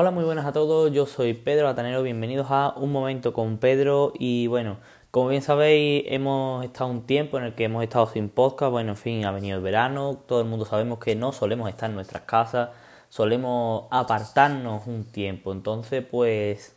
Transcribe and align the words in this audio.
Hola, 0.00 0.12
muy 0.12 0.22
buenas 0.22 0.46
a 0.46 0.52
todos. 0.52 0.92
Yo 0.92 1.06
soy 1.06 1.34
Pedro 1.34 1.66
Atanero. 1.66 2.04
Bienvenidos 2.04 2.46
a 2.50 2.72
Un 2.76 2.92
Momento 2.92 3.32
con 3.32 3.58
Pedro. 3.58 4.12
Y 4.16 4.46
bueno, 4.46 4.76
como 5.10 5.26
bien 5.26 5.42
sabéis, 5.42 6.04
hemos 6.06 6.64
estado 6.64 6.88
un 6.88 7.02
tiempo 7.02 7.36
en 7.36 7.42
el 7.42 7.54
que 7.56 7.64
hemos 7.64 7.82
estado 7.82 8.06
sin 8.06 8.28
podcast. 8.28 8.70
Bueno, 8.70 8.90
en 8.90 8.96
fin, 8.96 9.24
ha 9.24 9.32
venido 9.32 9.56
el 9.56 9.62
verano. 9.64 10.22
Todo 10.28 10.40
el 10.40 10.46
mundo 10.46 10.66
sabemos 10.66 11.00
que 11.00 11.16
no 11.16 11.32
solemos 11.32 11.68
estar 11.68 11.90
en 11.90 11.96
nuestras 11.96 12.22
casas. 12.22 12.68
Solemos 13.08 13.86
apartarnos 13.90 14.86
un 14.86 15.02
tiempo. 15.02 15.50
Entonces, 15.50 16.04
pues 16.08 16.76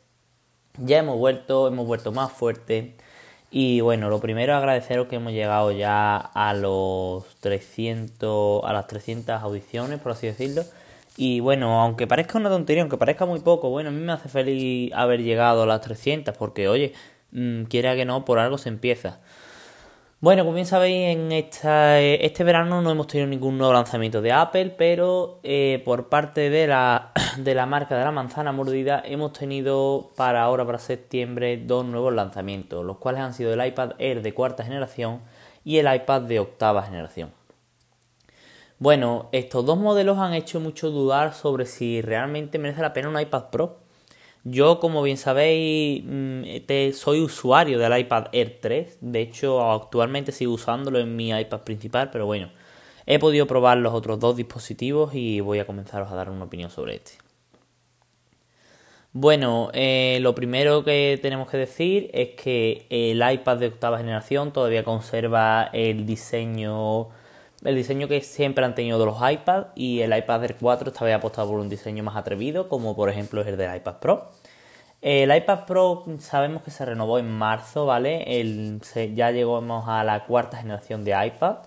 ya 0.79 0.97
hemos 0.97 1.19
vuelto, 1.19 1.67
hemos 1.67 1.85
vuelto 1.85 2.11
más 2.11 2.31
fuerte. 2.31 2.95
Y 3.51 3.81
bueno, 3.81 4.09
lo 4.09 4.19
primero 4.19 4.55
agradeceros 4.55 5.07
que 5.07 5.17
hemos 5.17 5.33
llegado 5.33 5.71
ya 5.71 6.17
a 6.17 6.55
los 6.55 7.35
300, 7.41 8.63
a 8.63 8.73
las 8.73 8.87
300 8.87 9.43
audiciones, 9.43 9.99
por 9.99 10.13
así 10.13 10.25
decirlo. 10.25 10.63
Y 11.23 11.39
bueno, 11.39 11.79
aunque 11.83 12.07
parezca 12.07 12.39
una 12.39 12.49
tontería, 12.49 12.81
aunque 12.81 12.97
parezca 12.97 13.27
muy 13.27 13.41
poco, 13.41 13.69
bueno, 13.69 13.89
a 13.89 13.91
mí 13.91 13.99
me 13.99 14.11
hace 14.11 14.27
feliz 14.27 14.91
haber 14.95 15.21
llegado 15.21 15.61
a 15.61 15.65
las 15.67 15.79
300 15.81 16.35
porque, 16.35 16.67
oye, 16.67 16.93
mmm, 17.31 17.65
quiera 17.65 17.95
que 17.95 18.05
no, 18.05 18.25
por 18.25 18.39
algo 18.39 18.57
se 18.57 18.69
empieza. 18.69 19.19
Bueno, 20.19 20.43
como 20.43 20.55
bien 20.55 20.65
sabéis, 20.65 21.15
en 21.15 21.31
esta, 21.31 21.99
este 21.99 22.43
verano 22.43 22.81
no 22.81 22.89
hemos 22.89 23.05
tenido 23.05 23.27
ningún 23.27 23.59
nuevo 23.59 23.71
lanzamiento 23.71 24.23
de 24.23 24.31
Apple, 24.31 24.73
pero 24.75 25.39
eh, 25.43 25.83
por 25.85 26.09
parte 26.09 26.49
de 26.49 26.65
la, 26.65 27.11
de 27.37 27.53
la 27.53 27.67
marca 27.67 27.95
de 27.95 28.03
la 28.03 28.11
manzana 28.11 28.51
mordida 28.51 29.03
hemos 29.05 29.31
tenido 29.33 30.09
para 30.17 30.41
ahora, 30.41 30.65
para 30.65 30.79
septiembre, 30.79 31.61
dos 31.63 31.85
nuevos 31.85 32.15
lanzamientos, 32.15 32.83
los 32.83 32.97
cuales 32.97 33.21
han 33.21 33.35
sido 33.35 33.53
el 33.53 33.63
iPad 33.63 33.91
Air 33.99 34.23
de 34.23 34.33
cuarta 34.33 34.63
generación 34.63 35.19
y 35.63 35.77
el 35.77 35.93
iPad 35.93 36.23
de 36.23 36.39
octava 36.39 36.81
generación. 36.81 37.29
Bueno, 38.81 39.29
estos 39.31 39.63
dos 39.63 39.77
modelos 39.77 40.17
han 40.17 40.33
hecho 40.33 40.59
mucho 40.59 40.89
dudar 40.89 41.35
sobre 41.35 41.67
si 41.67 42.01
realmente 42.01 42.57
merece 42.57 42.81
la 42.81 42.93
pena 42.93 43.09
un 43.09 43.19
iPad 43.19 43.51
Pro. 43.51 43.77
Yo, 44.43 44.79
como 44.79 45.03
bien 45.03 45.17
sabéis, 45.17 46.03
mm, 46.03 46.43
soy 46.93 47.21
usuario 47.21 47.77
del 47.77 47.95
iPad 47.99 48.29
Air 48.31 48.57
3. 48.59 48.97
De 49.01 49.21
hecho, 49.21 49.61
actualmente 49.71 50.31
sigo 50.31 50.53
usándolo 50.53 50.97
en 50.97 51.15
mi 51.15 51.29
iPad 51.29 51.59
principal, 51.61 52.09
pero 52.09 52.25
bueno, 52.25 52.49
he 53.05 53.19
podido 53.19 53.45
probar 53.45 53.77
los 53.77 53.93
otros 53.93 54.19
dos 54.19 54.35
dispositivos 54.35 55.13
y 55.13 55.41
voy 55.41 55.59
a 55.59 55.67
comenzaros 55.67 56.11
a 56.11 56.15
dar 56.15 56.31
una 56.31 56.45
opinión 56.45 56.71
sobre 56.71 56.95
este. 56.95 57.11
Bueno, 59.13 59.69
eh, 59.73 60.17
lo 60.21 60.33
primero 60.33 60.83
que 60.83 61.19
tenemos 61.21 61.47
que 61.51 61.57
decir 61.57 62.09
es 62.15 62.29
que 62.29 62.87
el 62.89 63.21
iPad 63.31 63.57
de 63.57 63.67
octava 63.67 63.99
generación 63.99 64.51
todavía 64.51 64.83
conserva 64.83 65.69
el 65.71 66.07
diseño 66.07 67.09
el 67.63 67.75
diseño 67.75 68.07
que 68.07 68.21
siempre 68.21 68.65
han 68.65 68.75
tenido 68.75 69.05
los 69.05 69.17
iPads 69.17 69.69
y 69.75 70.01
el 70.01 70.15
iPad 70.15 70.43
Air 70.43 70.57
4 70.59 70.91
esta 70.91 71.05
vez 71.05 71.13
ha 71.13 71.17
apostado 71.17 71.49
por 71.49 71.59
un 71.59 71.69
diseño 71.69 72.03
más 72.03 72.15
atrevido, 72.15 72.67
como 72.67 72.95
por 72.95 73.09
ejemplo 73.09 73.41
es 73.41 73.47
el 73.47 73.57
del 73.57 73.75
iPad 73.75 73.95
Pro. 73.99 74.31
El 75.01 75.35
iPad 75.35 75.65
Pro 75.65 76.05
sabemos 76.19 76.63
que 76.63 76.71
se 76.71 76.85
renovó 76.85 77.19
en 77.19 77.29
marzo, 77.29 77.85
¿vale? 77.85 78.39
El, 78.39 78.81
ya 79.15 79.31
llegamos 79.31 79.85
a 79.87 80.03
la 80.03 80.25
cuarta 80.25 80.57
generación 80.57 81.03
de 81.03 81.11
iPad 81.25 81.57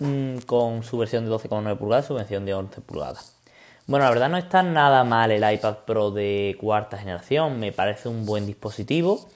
mm, 0.00 0.38
con 0.46 0.82
su 0.82 0.98
versión 0.98 1.24
de 1.24 1.30
12,9 1.30 1.76
pulgadas 1.76 2.06
y 2.06 2.08
su 2.08 2.14
versión 2.14 2.44
de 2.44 2.54
11 2.54 2.80
pulgadas. 2.80 3.36
Bueno, 3.86 4.04
la 4.04 4.10
verdad 4.10 4.28
no 4.28 4.36
está 4.36 4.64
nada 4.64 5.04
mal 5.04 5.30
el 5.30 5.52
iPad 5.54 5.76
Pro 5.86 6.10
de 6.10 6.56
cuarta 6.60 6.98
generación, 6.98 7.60
me 7.60 7.72
parece 7.72 8.08
un 8.08 8.26
buen 8.26 8.46
dispositivo. 8.46 9.28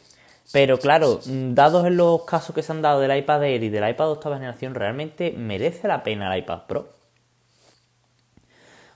Pero 0.52 0.78
claro, 0.78 1.20
dados 1.24 1.88
los 1.90 2.22
casos 2.24 2.54
que 2.54 2.62
se 2.62 2.72
han 2.72 2.82
dado 2.82 3.00
del 3.00 3.16
iPad 3.16 3.44
Air 3.44 3.62
y 3.62 3.68
del 3.68 3.88
iPad 3.88 4.06
de 4.06 4.10
octava 4.12 4.36
generación, 4.36 4.74
¿realmente 4.74 5.32
merece 5.36 5.86
la 5.86 6.02
pena 6.02 6.34
el 6.34 6.40
iPad 6.40 6.62
Pro? 6.66 6.88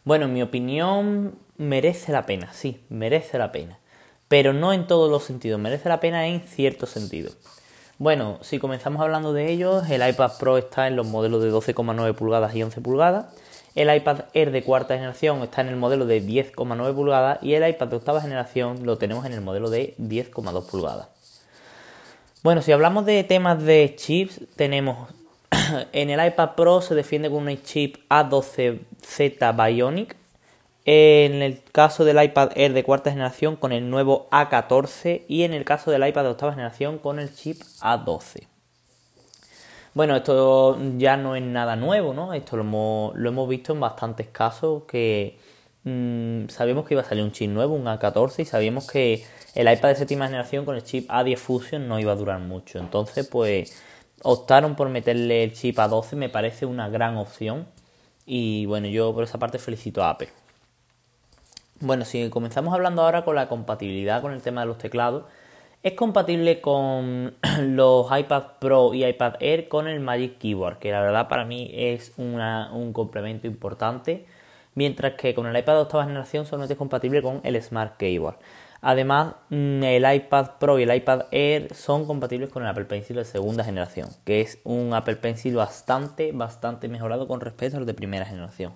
Bueno, 0.04 0.24
en 0.24 0.32
mi 0.32 0.42
opinión, 0.42 1.38
merece 1.56 2.12
la 2.12 2.26
pena, 2.26 2.52
sí, 2.52 2.84
merece 2.88 3.38
la 3.38 3.52
pena. 3.52 3.78
Pero 4.26 4.52
no 4.52 4.72
en 4.72 4.86
todos 4.86 5.10
los 5.10 5.22
sentidos, 5.22 5.60
merece 5.60 5.88
la 5.88 6.00
pena 6.00 6.26
en 6.26 6.40
cierto 6.40 6.86
sentido. 6.86 7.30
Bueno, 7.98 8.38
si 8.42 8.58
comenzamos 8.58 9.00
hablando 9.00 9.32
de 9.32 9.52
ellos, 9.52 9.88
el 9.88 10.06
iPad 10.06 10.32
Pro 10.38 10.58
está 10.58 10.88
en 10.88 10.96
los 10.96 11.06
modelos 11.06 11.40
de 11.42 11.52
12,9 11.52 12.14
pulgadas 12.14 12.54
y 12.56 12.62
11 12.64 12.80
pulgadas. 12.80 13.26
El 13.76 13.94
iPad 13.94 14.24
Air 14.34 14.50
de 14.50 14.64
cuarta 14.64 14.94
generación 14.94 15.42
está 15.42 15.60
en 15.60 15.68
el 15.68 15.76
modelo 15.76 16.04
de 16.04 16.20
10,9 16.20 16.94
pulgadas 16.94 17.38
y 17.42 17.54
el 17.54 17.68
iPad 17.68 17.88
de 17.88 17.96
octava 17.96 18.20
generación 18.20 18.84
lo 18.84 18.98
tenemos 18.98 19.24
en 19.24 19.32
el 19.32 19.40
modelo 19.40 19.70
de 19.70 19.94
10,2 19.98 20.66
pulgadas. 20.66 21.13
Bueno, 22.44 22.60
si 22.60 22.72
hablamos 22.72 23.06
de 23.06 23.24
temas 23.24 23.64
de 23.64 23.94
chips, 23.96 24.42
tenemos 24.54 25.08
en 25.92 26.10
el 26.10 26.22
iPad 26.26 26.50
Pro 26.54 26.82
se 26.82 26.94
defiende 26.94 27.30
con 27.30 27.48
un 27.48 27.62
chip 27.62 27.96
A12Z 28.10 29.66
Bionic. 29.66 30.14
En 30.84 31.40
el 31.40 31.62
caso 31.72 32.04
del 32.04 32.22
iPad 32.22 32.50
Air 32.54 32.74
de 32.74 32.84
cuarta 32.84 33.10
generación 33.10 33.56
con 33.56 33.72
el 33.72 33.88
nuevo 33.88 34.28
A14 34.30 35.22
y 35.26 35.44
en 35.44 35.54
el 35.54 35.64
caso 35.64 35.90
del 35.90 36.06
iPad 36.06 36.24
de 36.24 36.28
octava 36.28 36.52
generación 36.52 36.98
con 36.98 37.18
el 37.18 37.34
chip 37.34 37.62
A12. 37.80 38.46
Bueno, 39.94 40.14
esto 40.14 40.78
ya 40.98 41.16
no 41.16 41.36
es 41.36 41.42
nada 41.42 41.76
nuevo, 41.76 42.12
¿no? 42.12 42.34
Esto 42.34 42.58
lo 42.58 42.62
hemos, 42.62 43.16
lo 43.16 43.30
hemos 43.30 43.48
visto 43.48 43.72
en 43.72 43.80
bastantes 43.80 44.28
casos 44.28 44.82
que 44.86 45.38
mmm, 45.84 46.48
sabíamos 46.48 46.86
que 46.86 46.94
iba 46.94 47.02
a 47.02 47.06
salir 47.06 47.24
un 47.24 47.32
chip 47.32 47.50
nuevo, 47.50 47.74
un 47.74 47.84
A14, 47.84 48.40
y 48.40 48.44
sabíamos 48.44 48.90
que 48.90 49.24
el 49.54 49.72
iPad 49.72 49.90
de 49.90 49.94
séptima 49.96 50.26
generación 50.26 50.64
con 50.64 50.76
el 50.76 50.82
chip 50.82 51.08
A10 51.10 51.36
Fusion 51.36 51.88
no 51.88 51.98
iba 52.00 52.12
a 52.12 52.16
durar 52.16 52.40
mucho. 52.40 52.78
Entonces, 52.78 53.26
pues 53.28 53.82
optaron 54.22 54.74
por 54.74 54.88
meterle 54.88 55.44
el 55.44 55.52
chip 55.52 55.78
A12, 55.78 56.16
me 56.16 56.28
parece 56.28 56.66
una 56.66 56.88
gran 56.88 57.16
opción. 57.16 57.66
Y 58.26 58.66
bueno, 58.66 58.88
yo 58.88 59.12
por 59.14 59.24
esa 59.24 59.38
parte 59.38 59.58
felicito 59.58 60.02
a 60.02 60.10
Apple. 60.10 60.28
Bueno, 61.80 62.04
si 62.04 62.30
comenzamos 62.30 62.72
hablando 62.72 63.02
ahora 63.02 63.24
con 63.24 63.36
la 63.36 63.48
compatibilidad 63.48 64.22
con 64.22 64.32
el 64.32 64.40
tema 64.40 64.62
de 64.62 64.68
los 64.68 64.78
teclados, 64.78 65.24
es 65.82 65.92
compatible 65.92 66.62
con 66.62 67.34
los 67.60 68.06
iPad 68.18 68.44
Pro 68.58 68.94
y 68.94 69.04
iPad 69.04 69.34
Air 69.40 69.68
con 69.68 69.86
el 69.86 70.00
Magic 70.00 70.38
Keyboard, 70.38 70.78
que 70.78 70.90
la 70.90 71.02
verdad 71.02 71.28
para 71.28 71.44
mí 71.44 71.70
es 71.74 72.14
un 72.16 72.92
complemento 72.94 73.46
importante, 73.46 74.24
mientras 74.74 75.14
que 75.14 75.34
con 75.34 75.46
el 75.46 75.56
iPad 75.56 75.74
de 75.74 75.80
octava 75.80 76.04
generación 76.04 76.46
solamente 76.46 76.74
es 76.74 76.78
compatible 76.78 77.22
con 77.22 77.40
el 77.44 77.60
Smart 77.62 77.96
Keyboard. 77.96 78.36
Además, 78.86 79.36
mm, 79.48 79.82
el 79.82 80.14
iPad 80.14 80.58
Pro 80.58 80.78
y 80.78 80.82
el 80.82 80.94
iPad 80.94 81.22
Air 81.30 81.74
son 81.74 82.06
compatibles 82.06 82.50
con 82.50 82.62
el 82.62 82.68
Apple 82.68 82.84
Pencil 82.84 83.16
de 83.16 83.24
segunda 83.24 83.64
generación, 83.64 84.10
que 84.24 84.42
es 84.42 84.58
un 84.62 84.92
Apple 84.92 85.16
Pencil 85.16 85.54
bastante, 85.54 86.32
bastante 86.32 86.88
mejorado 86.88 87.26
con 87.26 87.40
respecto 87.40 87.78
al 87.78 87.86
de 87.86 87.94
primera 87.94 88.26
generación. 88.26 88.74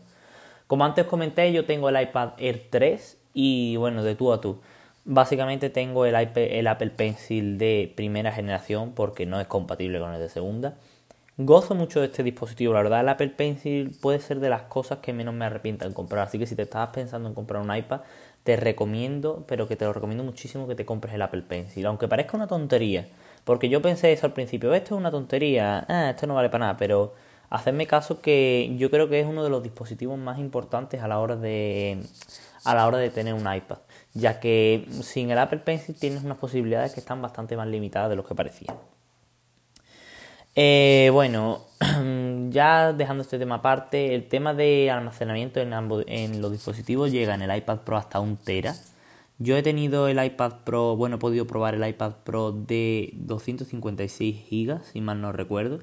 Como 0.66 0.84
antes 0.84 1.04
comenté, 1.04 1.52
yo 1.52 1.66
tengo 1.66 1.90
el 1.90 2.00
iPad 2.00 2.30
Air 2.38 2.68
3 2.70 3.18
y 3.34 3.76
bueno, 3.76 4.02
de 4.02 4.14
tú 4.14 4.32
a 4.32 4.40
tú. 4.40 4.60
Básicamente 5.04 5.68
tengo 5.70 6.06
el, 6.06 6.14
el 6.14 6.66
Apple 6.66 6.90
Pencil 6.90 7.58
de 7.58 7.92
primera 7.94 8.32
generación 8.32 8.92
porque 8.92 9.26
no 9.26 9.40
es 9.40 9.46
compatible 9.46 9.98
con 10.00 10.14
el 10.14 10.20
de 10.20 10.30
segunda. 10.30 10.76
Gozo 11.40 11.76
mucho 11.76 12.00
de 12.00 12.06
este 12.06 12.24
dispositivo, 12.24 12.72
la 12.72 12.82
verdad 12.82 12.98
el 12.98 13.08
Apple 13.08 13.28
Pencil 13.28 13.96
puede 14.02 14.18
ser 14.18 14.40
de 14.40 14.50
las 14.50 14.62
cosas 14.62 14.98
que 14.98 15.12
menos 15.12 15.32
me 15.34 15.44
arrepiento 15.44 15.86
en 15.86 15.92
comprar, 15.92 16.26
así 16.26 16.36
que 16.36 16.46
si 16.46 16.56
te 16.56 16.62
estabas 16.62 16.88
pensando 16.88 17.28
en 17.28 17.34
comprar 17.36 17.62
un 17.62 17.72
iPad, 17.72 18.00
te 18.42 18.56
recomiendo, 18.56 19.44
pero 19.46 19.68
que 19.68 19.76
te 19.76 19.84
lo 19.84 19.92
recomiendo 19.92 20.24
muchísimo 20.24 20.66
que 20.66 20.74
te 20.74 20.84
compres 20.84 21.14
el 21.14 21.22
Apple 21.22 21.42
Pencil, 21.42 21.86
aunque 21.86 22.08
parezca 22.08 22.36
una 22.36 22.48
tontería, 22.48 23.06
porque 23.44 23.68
yo 23.68 23.80
pensé 23.80 24.12
eso 24.12 24.26
al 24.26 24.32
principio, 24.32 24.74
esto 24.74 24.96
es 24.96 24.98
una 24.98 25.12
tontería, 25.12 25.86
ah, 25.88 26.10
esto 26.10 26.26
no 26.26 26.34
vale 26.34 26.48
para 26.50 26.64
nada, 26.64 26.76
pero 26.76 27.14
hacedme 27.50 27.86
caso 27.86 28.20
que 28.20 28.74
yo 28.76 28.90
creo 28.90 29.08
que 29.08 29.20
es 29.20 29.26
uno 29.26 29.44
de 29.44 29.50
los 29.50 29.62
dispositivos 29.62 30.18
más 30.18 30.40
importantes 30.40 31.02
a 31.02 31.06
la 31.06 31.20
hora 31.20 31.36
de 31.36 32.02
a 32.64 32.74
la 32.74 32.84
hora 32.84 32.98
de 32.98 33.10
tener 33.10 33.34
un 33.34 33.42
iPad, 33.42 33.78
ya 34.12 34.40
que 34.40 34.88
sin 35.02 35.30
el 35.30 35.38
Apple 35.38 35.60
Pencil 35.60 35.94
tienes 35.94 36.24
unas 36.24 36.38
posibilidades 36.38 36.94
que 36.94 36.98
están 36.98 37.22
bastante 37.22 37.56
más 37.56 37.68
limitadas 37.68 38.10
de 38.10 38.16
lo 38.16 38.24
que 38.24 38.34
parecía. 38.34 38.74
Eh, 40.54 41.10
bueno, 41.12 41.66
ya 42.50 42.92
dejando 42.92 43.22
este 43.22 43.38
tema 43.38 43.56
aparte, 43.56 44.14
el 44.14 44.28
tema 44.28 44.54
de 44.54 44.90
almacenamiento 44.90 45.60
en, 45.60 45.72
ambos, 45.72 46.04
en 46.06 46.40
los 46.40 46.52
dispositivos 46.52 47.12
llega 47.12 47.34
en 47.34 47.42
el 47.42 47.56
iPad 47.56 47.78
Pro 47.80 47.96
hasta 47.96 48.20
un 48.20 48.36
tera. 48.36 48.74
Yo 49.38 49.56
he 49.56 49.62
tenido 49.62 50.08
el 50.08 50.22
iPad 50.22 50.64
Pro, 50.64 50.96
bueno, 50.96 51.16
he 51.16 51.18
podido 51.20 51.46
probar 51.46 51.74
el 51.74 51.86
iPad 51.86 52.14
Pro 52.24 52.50
de 52.52 53.10
256 53.14 54.36
GB, 54.50 54.82
si 54.84 55.00
mal 55.00 55.20
no 55.20 55.32
recuerdo. 55.32 55.78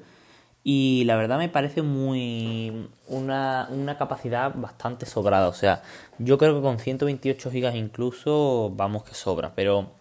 Y 0.62 1.04
la 1.06 1.16
verdad 1.16 1.38
me 1.38 1.48
parece 1.48 1.80
muy 1.80 2.88
una, 3.06 3.68
una 3.70 3.96
capacidad 3.96 4.52
bastante 4.54 5.06
sobrada. 5.06 5.48
O 5.48 5.54
sea, 5.54 5.82
yo 6.18 6.38
creo 6.38 6.56
que 6.56 6.60
con 6.60 6.80
128 6.80 7.50
GB 7.50 7.76
incluso 7.76 8.72
vamos 8.74 9.04
que 9.04 9.14
sobra. 9.14 9.54
Pero 9.54 9.92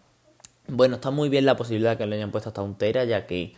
bueno, 0.68 0.95
está 0.95 1.11
muy 1.11 1.29
bien 1.29 1.45
la 1.45 1.56
posibilidad 1.56 1.97
que 1.97 2.06
le 2.07 2.15
hayan 2.15 2.31
puesto 2.31 2.50
hasta 2.50 2.63
un 2.63 2.75
tera, 2.75 3.03
ya 3.06 3.27
que 3.27 3.53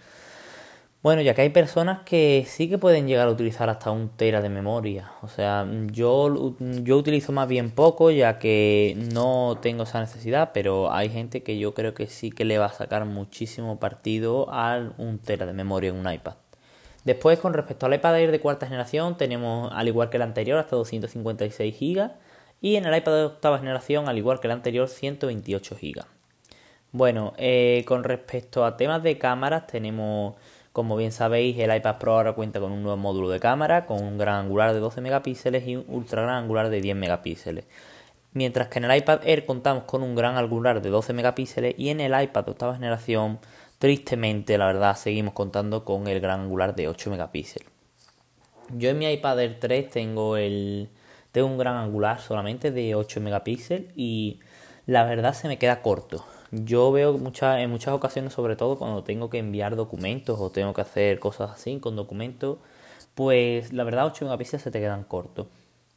bueno, 1.03 1.21
ya 1.21 1.33
que 1.33 1.41
hay 1.41 1.49
personas 1.49 1.99
que 2.03 2.45
sí 2.47 2.69
que 2.69 2.77
pueden 2.77 3.07
llegar 3.07 3.27
a 3.27 3.31
utilizar 3.31 3.69
hasta 3.69 3.91
un 3.91 4.09
tera 4.09 4.41
de 4.41 4.49
memoria. 4.49 5.11
O 5.21 5.27
sea, 5.27 5.67
yo, 5.91 6.55
yo 6.59 6.97
utilizo 6.97 7.31
más 7.31 7.47
bien 7.47 7.71
poco 7.71 8.11
ya 8.11 8.39
que 8.39 8.97
no 9.13 9.59
tengo 9.61 9.83
esa 9.83 9.99
necesidad, 9.99 10.51
pero 10.53 10.91
hay 10.91 11.09
gente 11.09 11.43
que 11.43 11.57
yo 11.59 11.73
creo 11.73 11.93
que 11.93 12.07
sí 12.07 12.31
que 12.31 12.45
le 12.45 12.57
va 12.57 12.65
a 12.65 12.73
sacar 12.73 13.05
muchísimo 13.05 13.79
partido 13.79 14.51
a 14.51 14.91
un 14.97 15.19
tera 15.19 15.45
de 15.45 15.53
memoria 15.53 15.91
en 15.91 15.95
un 15.97 16.11
iPad. 16.11 16.35
Después, 17.07 17.39
con 17.39 17.53
respecto 17.53 17.85
al 17.85 17.93
iPad 17.93 18.19
Air 18.19 18.31
de 18.31 18.41
cuarta 18.41 18.65
generación, 18.65 19.15
tenemos, 19.15 19.71
al 19.73 19.87
igual 19.87 20.09
que 20.09 20.17
el 20.17 20.23
anterior, 20.23 20.59
hasta 20.59 20.75
256 20.75 21.73
GB 21.79 22.11
Y 22.59 22.75
en 22.75 22.85
el 22.85 22.97
iPad 22.97 23.13
de 23.13 23.23
octava 23.23 23.59
generación, 23.59 24.09
al 24.09 24.17
igual 24.17 24.41
que 24.41 24.47
el 24.47 24.51
anterior, 24.51 24.89
128 24.89 25.77
GB. 25.81 26.05
Bueno, 26.91 27.33
eh, 27.37 27.85
con 27.87 28.03
respecto 28.03 28.65
a 28.65 28.75
temas 28.75 29.03
de 29.03 29.17
cámaras, 29.17 29.67
tenemos, 29.67 30.35
como 30.77 30.95
bien 30.95 31.11
sabéis, 31.11 31.57
el 31.57 31.75
iPad 31.75 31.97
Pro 31.97 32.17
ahora 32.17 32.33
cuenta 32.33 32.59
con 32.59 32.71
un 32.71 32.83
nuevo 32.83 32.97
módulo 32.97 33.29
de 33.29 33.39
cámara, 33.39 33.87
con 33.87 34.03
un 34.03 34.19
gran 34.19 34.35
angular 34.35 34.75
de 34.75 34.79
12 34.79 35.01
megapíxeles 35.01 35.67
y 35.67 35.75
un 35.75 35.85
ultra 35.87 36.21
gran 36.21 36.35
angular 36.35 36.69
de 36.69 36.81
10 36.81 36.95
megapíxeles. 36.95 37.65
Mientras 38.33 38.67
que 38.67 38.77
en 38.77 38.85
el 38.85 38.95
iPad 38.95 39.21
Air 39.23 39.47
contamos 39.47 39.85
con 39.85 40.03
un 40.03 40.13
gran 40.13 40.37
angular 40.37 40.83
de 40.83 40.91
12 40.91 41.13
megapíxeles 41.13 41.73
y 41.79 41.89
en 41.89 41.99
el 41.99 42.13
iPad 42.21 42.45
de 42.45 42.51
octava 42.51 42.75
generación, 42.75 43.39
tristemente, 43.79 44.55
la 44.59 44.67
verdad, 44.67 44.95
seguimos 44.95 45.33
contando 45.33 45.83
con 45.83 46.07
el 46.07 46.19
gran 46.19 46.41
angular 46.41 46.75
de 46.75 46.87
8 46.87 47.09
megapíxeles. 47.09 47.67
Yo 48.69 48.91
en 48.91 48.99
mi 48.99 49.11
iPad 49.11 49.39
Air 49.39 49.57
3 49.59 49.89
tengo 49.89 50.37
el 50.37 50.89
tengo 51.31 51.47
un 51.47 51.57
gran 51.57 51.77
angular 51.77 52.21
solamente 52.21 52.69
de 52.69 52.93
8 52.93 53.19
megapíxeles 53.19 53.87
y 53.95 54.41
la 54.85 55.05
verdad 55.05 55.33
se 55.33 55.47
me 55.47 55.57
queda 55.57 55.81
corto. 55.81 56.23
Yo 56.51 56.91
veo 56.91 57.17
muchas, 57.17 57.59
en 57.59 57.69
muchas 57.69 57.93
ocasiones, 57.93 58.33
sobre 58.33 58.55
todo 58.55 58.77
cuando 58.77 59.03
tengo 59.03 59.29
que 59.29 59.37
enviar 59.37 59.75
documentos 59.75 60.39
o 60.39 60.49
tengo 60.49 60.73
que 60.73 60.81
hacer 60.81 61.19
cosas 61.19 61.51
así 61.51 61.79
con 61.79 61.95
documentos, 61.95 62.57
pues 63.15 63.73
la 63.73 63.83
verdad 63.83 64.05
8 64.05 64.25
megapíxeles 64.25 64.63
se 64.63 64.71
te 64.71 64.79
quedan 64.79 65.03
cortos. 65.03 65.47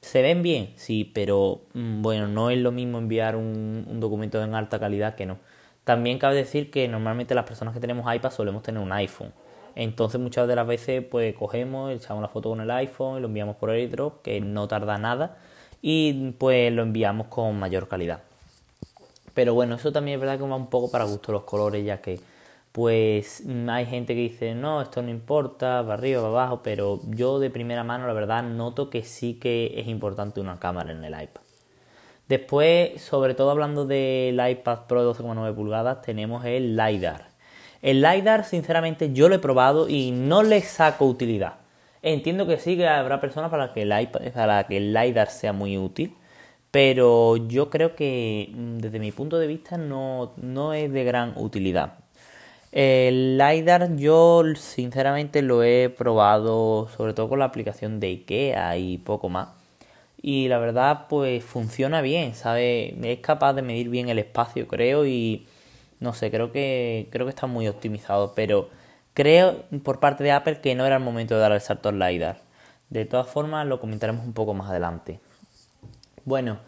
¿Se 0.00 0.22
ven 0.22 0.42
bien? 0.42 0.72
Sí, 0.76 1.04
pero 1.14 1.62
mm, 1.74 2.02
bueno, 2.02 2.28
no 2.28 2.50
es 2.50 2.58
lo 2.58 2.72
mismo 2.72 2.98
enviar 2.98 3.36
un, 3.36 4.00
documento 4.00 4.42
en 4.42 4.54
alta 4.54 4.80
calidad 4.80 5.14
que 5.14 5.26
no. 5.26 5.38
También 5.84 6.18
cabe 6.18 6.36
decir 6.36 6.70
que 6.70 6.88
normalmente 6.88 7.34
las 7.34 7.44
personas 7.44 7.74
que 7.74 7.80
tenemos 7.80 8.12
iPad 8.12 8.30
solemos 8.30 8.62
tener 8.62 8.82
un 8.82 8.92
iPhone. 8.92 9.32
Entonces 9.76 10.20
muchas 10.20 10.48
de 10.48 10.56
las 10.56 10.66
veces 10.66 11.04
pues 11.04 11.34
cogemos, 11.34 11.92
echamos 11.92 12.22
la 12.22 12.28
foto 12.28 12.50
con 12.50 12.60
el 12.60 12.70
iPhone 12.70 13.18
y 13.18 13.20
lo 13.20 13.28
enviamos 13.28 13.56
por 13.56 13.70
AirDrop, 13.70 14.22
que 14.22 14.40
no 14.40 14.68
tarda 14.68 14.98
nada, 14.98 15.38
y 15.82 16.32
pues 16.32 16.72
lo 16.72 16.82
enviamos 16.82 17.28
con 17.28 17.58
mayor 17.58 17.88
calidad. 17.88 18.29
Pero 19.40 19.54
bueno, 19.54 19.76
eso 19.76 19.90
también 19.90 20.16
es 20.16 20.20
verdad 20.20 20.36
que 20.36 20.46
va 20.46 20.54
un 20.54 20.68
poco 20.68 20.90
para 20.90 21.04
gusto 21.04 21.32
los 21.32 21.44
colores, 21.44 21.82
ya 21.82 22.02
que 22.02 22.20
pues 22.72 23.42
hay 23.70 23.86
gente 23.86 24.14
que 24.14 24.20
dice, 24.20 24.54
no, 24.54 24.82
esto 24.82 25.00
no 25.00 25.08
importa, 25.08 25.80
va 25.80 25.94
arriba, 25.94 26.20
va 26.20 26.28
abajo, 26.28 26.60
pero 26.62 27.00
yo 27.06 27.38
de 27.38 27.48
primera 27.48 27.82
mano 27.82 28.06
la 28.06 28.12
verdad 28.12 28.42
noto 28.42 28.90
que 28.90 29.02
sí 29.02 29.38
que 29.40 29.72
es 29.80 29.86
importante 29.88 30.42
una 30.42 30.60
cámara 30.60 30.92
en 30.92 31.02
el 31.02 31.14
iPad. 31.14 31.40
Después, 32.28 33.00
sobre 33.00 33.32
todo 33.32 33.50
hablando 33.50 33.86
del 33.86 34.38
iPad 34.46 34.80
Pro 34.86 35.10
de 35.10 35.18
12,9 35.18 35.54
pulgadas, 35.54 36.02
tenemos 36.02 36.44
el 36.44 36.76
LiDAR. 36.76 37.28
El 37.80 38.02
LiDAR, 38.02 38.44
sinceramente, 38.44 39.14
yo 39.14 39.30
lo 39.30 39.36
he 39.36 39.38
probado 39.38 39.88
y 39.88 40.10
no 40.10 40.42
le 40.42 40.60
saco 40.60 41.06
utilidad. 41.06 41.54
Entiendo 42.02 42.46
que 42.46 42.58
sí 42.58 42.76
que 42.76 42.86
habrá 42.86 43.22
personas 43.22 43.50
para 43.50 43.72
que 43.72 43.80
el, 43.84 44.02
iPad, 44.02 44.20
para 44.34 44.64
que 44.64 44.76
el 44.76 44.92
LiDAR 44.92 45.30
sea 45.30 45.54
muy 45.54 45.78
útil, 45.78 46.14
pero 46.70 47.36
yo 47.36 47.70
creo 47.70 47.96
que 47.96 48.50
mm, 48.54 48.78
desde 48.78 48.98
mi 48.98 49.12
punto 49.12 49.38
de 49.38 49.46
vista 49.46 49.76
no, 49.76 50.32
no 50.36 50.72
es 50.72 50.92
de 50.92 51.04
gran 51.04 51.34
utilidad. 51.36 51.94
El 52.72 53.36
LiDAR 53.38 53.96
yo 53.96 54.44
sinceramente 54.56 55.42
lo 55.42 55.64
he 55.64 55.88
probado 55.90 56.88
sobre 56.96 57.14
todo 57.14 57.28
con 57.28 57.40
la 57.40 57.46
aplicación 57.46 57.98
de 58.00 58.08
IKEA 58.08 58.76
y 58.78 58.98
poco 58.98 59.28
más. 59.28 59.48
Y 60.22 60.48
la 60.48 60.58
verdad 60.58 61.06
pues 61.08 61.44
funciona 61.44 62.02
bien, 62.02 62.34
¿sabe? 62.34 62.94
Es 63.02 63.20
capaz 63.20 63.54
de 63.54 63.62
medir 63.62 63.88
bien 63.88 64.08
el 64.08 64.18
espacio 64.18 64.68
creo 64.68 65.06
y 65.06 65.46
no 66.00 66.14
sé, 66.14 66.30
creo 66.30 66.52
que, 66.52 67.08
creo 67.10 67.26
que 67.26 67.30
está 67.30 67.46
muy 67.46 67.68
optimizado, 67.68 68.34
pero 68.34 68.70
creo 69.14 69.64
por 69.84 70.00
parte 70.00 70.24
de 70.24 70.32
Apple 70.32 70.60
que 70.60 70.74
no 70.74 70.86
era 70.86 70.96
el 70.96 71.02
momento 71.02 71.34
de 71.34 71.40
dar 71.40 71.52
el 71.52 71.60
salto 71.60 71.88
al 71.90 71.98
LiDAR. 71.98 72.38
De 72.90 73.04
todas 73.06 73.28
formas 73.28 73.66
lo 73.66 73.80
comentaremos 73.80 74.24
un 74.24 74.32
poco 74.32 74.54
más 74.54 74.70
adelante. 74.70 75.20
Bueno, 76.30 76.58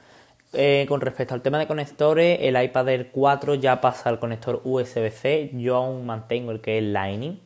eh, 0.54 0.86
con 0.88 1.00
respecto 1.00 1.34
al 1.34 1.40
tema 1.40 1.56
de 1.60 1.68
conectores, 1.68 2.40
el 2.42 2.60
iPad 2.60 2.88
Air 2.88 3.10
4 3.12 3.54
ya 3.54 3.80
pasa 3.80 4.08
al 4.08 4.18
conector 4.18 4.60
USB-C. 4.64 5.52
Yo 5.54 5.76
aún 5.76 6.04
mantengo 6.04 6.50
el 6.50 6.60
que 6.60 6.78
es 6.78 6.84
Lightning. 6.84 7.38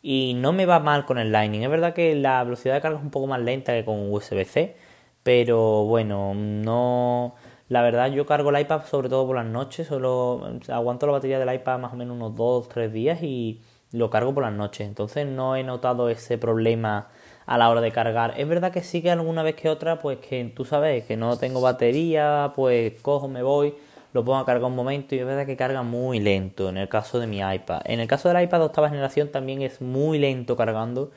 Y 0.00 0.34
no 0.36 0.52
me 0.52 0.66
va 0.66 0.78
mal 0.78 1.04
con 1.04 1.18
el 1.18 1.32
Lightning. 1.32 1.62
Es 1.64 1.70
verdad 1.70 1.92
que 1.92 2.14
la 2.14 2.44
velocidad 2.44 2.74
de 2.74 2.80
carga 2.80 2.98
es 2.98 3.02
un 3.02 3.10
poco 3.10 3.26
más 3.26 3.40
lenta 3.40 3.72
que 3.72 3.84
con 3.84 4.12
USB-C. 4.12 4.76
Pero 5.24 5.84
bueno, 5.86 6.32
no. 6.36 7.34
La 7.68 7.82
verdad, 7.82 8.12
yo 8.12 8.24
cargo 8.24 8.50
el 8.50 8.60
iPad 8.60 8.84
sobre 8.84 9.08
todo 9.08 9.26
por 9.26 9.34
las 9.34 9.46
noches. 9.46 9.88
Solo 9.88 10.48
aguanto 10.68 11.06
la 11.06 11.12
batería 11.14 11.40
del 11.40 11.52
iPad 11.52 11.80
más 11.80 11.92
o 11.92 11.96
menos 11.96 12.16
unos 12.16 12.34
2-3 12.36 12.92
días 12.92 13.20
y 13.20 13.62
lo 13.90 14.10
cargo 14.10 14.32
por 14.32 14.44
las 14.44 14.52
noches. 14.52 14.86
Entonces 14.86 15.26
no 15.26 15.56
he 15.56 15.64
notado 15.64 16.08
ese 16.08 16.38
problema 16.38 17.08
a 17.46 17.58
la 17.58 17.68
hora 17.70 17.80
de 17.80 17.92
cargar. 17.92 18.34
Es 18.36 18.48
verdad 18.48 18.72
que 18.72 18.82
sí 18.82 19.02
que 19.02 19.10
alguna 19.10 19.42
vez 19.42 19.54
que 19.54 19.68
otra, 19.68 19.98
pues 19.98 20.18
que 20.18 20.52
tú 20.54 20.64
sabes 20.64 21.04
que 21.04 21.16
no 21.16 21.36
tengo 21.38 21.60
batería, 21.60 22.52
pues 22.54 22.94
cojo, 23.02 23.28
me 23.28 23.42
voy, 23.42 23.74
lo 24.12 24.24
pongo 24.24 24.38
a 24.38 24.46
cargar 24.46 24.64
un 24.64 24.76
momento 24.76 25.14
y 25.14 25.18
es 25.18 25.26
verdad 25.26 25.46
que 25.46 25.56
carga 25.56 25.82
muy 25.82 26.20
lento 26.20 26.68
en 26.68 26.78
el 26.78 26.88
caso 26.88 27.18
de 27.20 27.26
mi 27.26 27.40
iPad. 27.40 27.82
En 27.84 28.00
el 28.00 28.08
caso 28.08 28.28
del 28.28 28.42
iPad 28.42 28.58
de 28.60 28.64
octava 28.64 28.88
generación 28.88 29.28
también 29.30 29.62
es 29.62 29.80
muy 29.80 30.18
lento 30.18 30.56
cargando, 30.56 31.10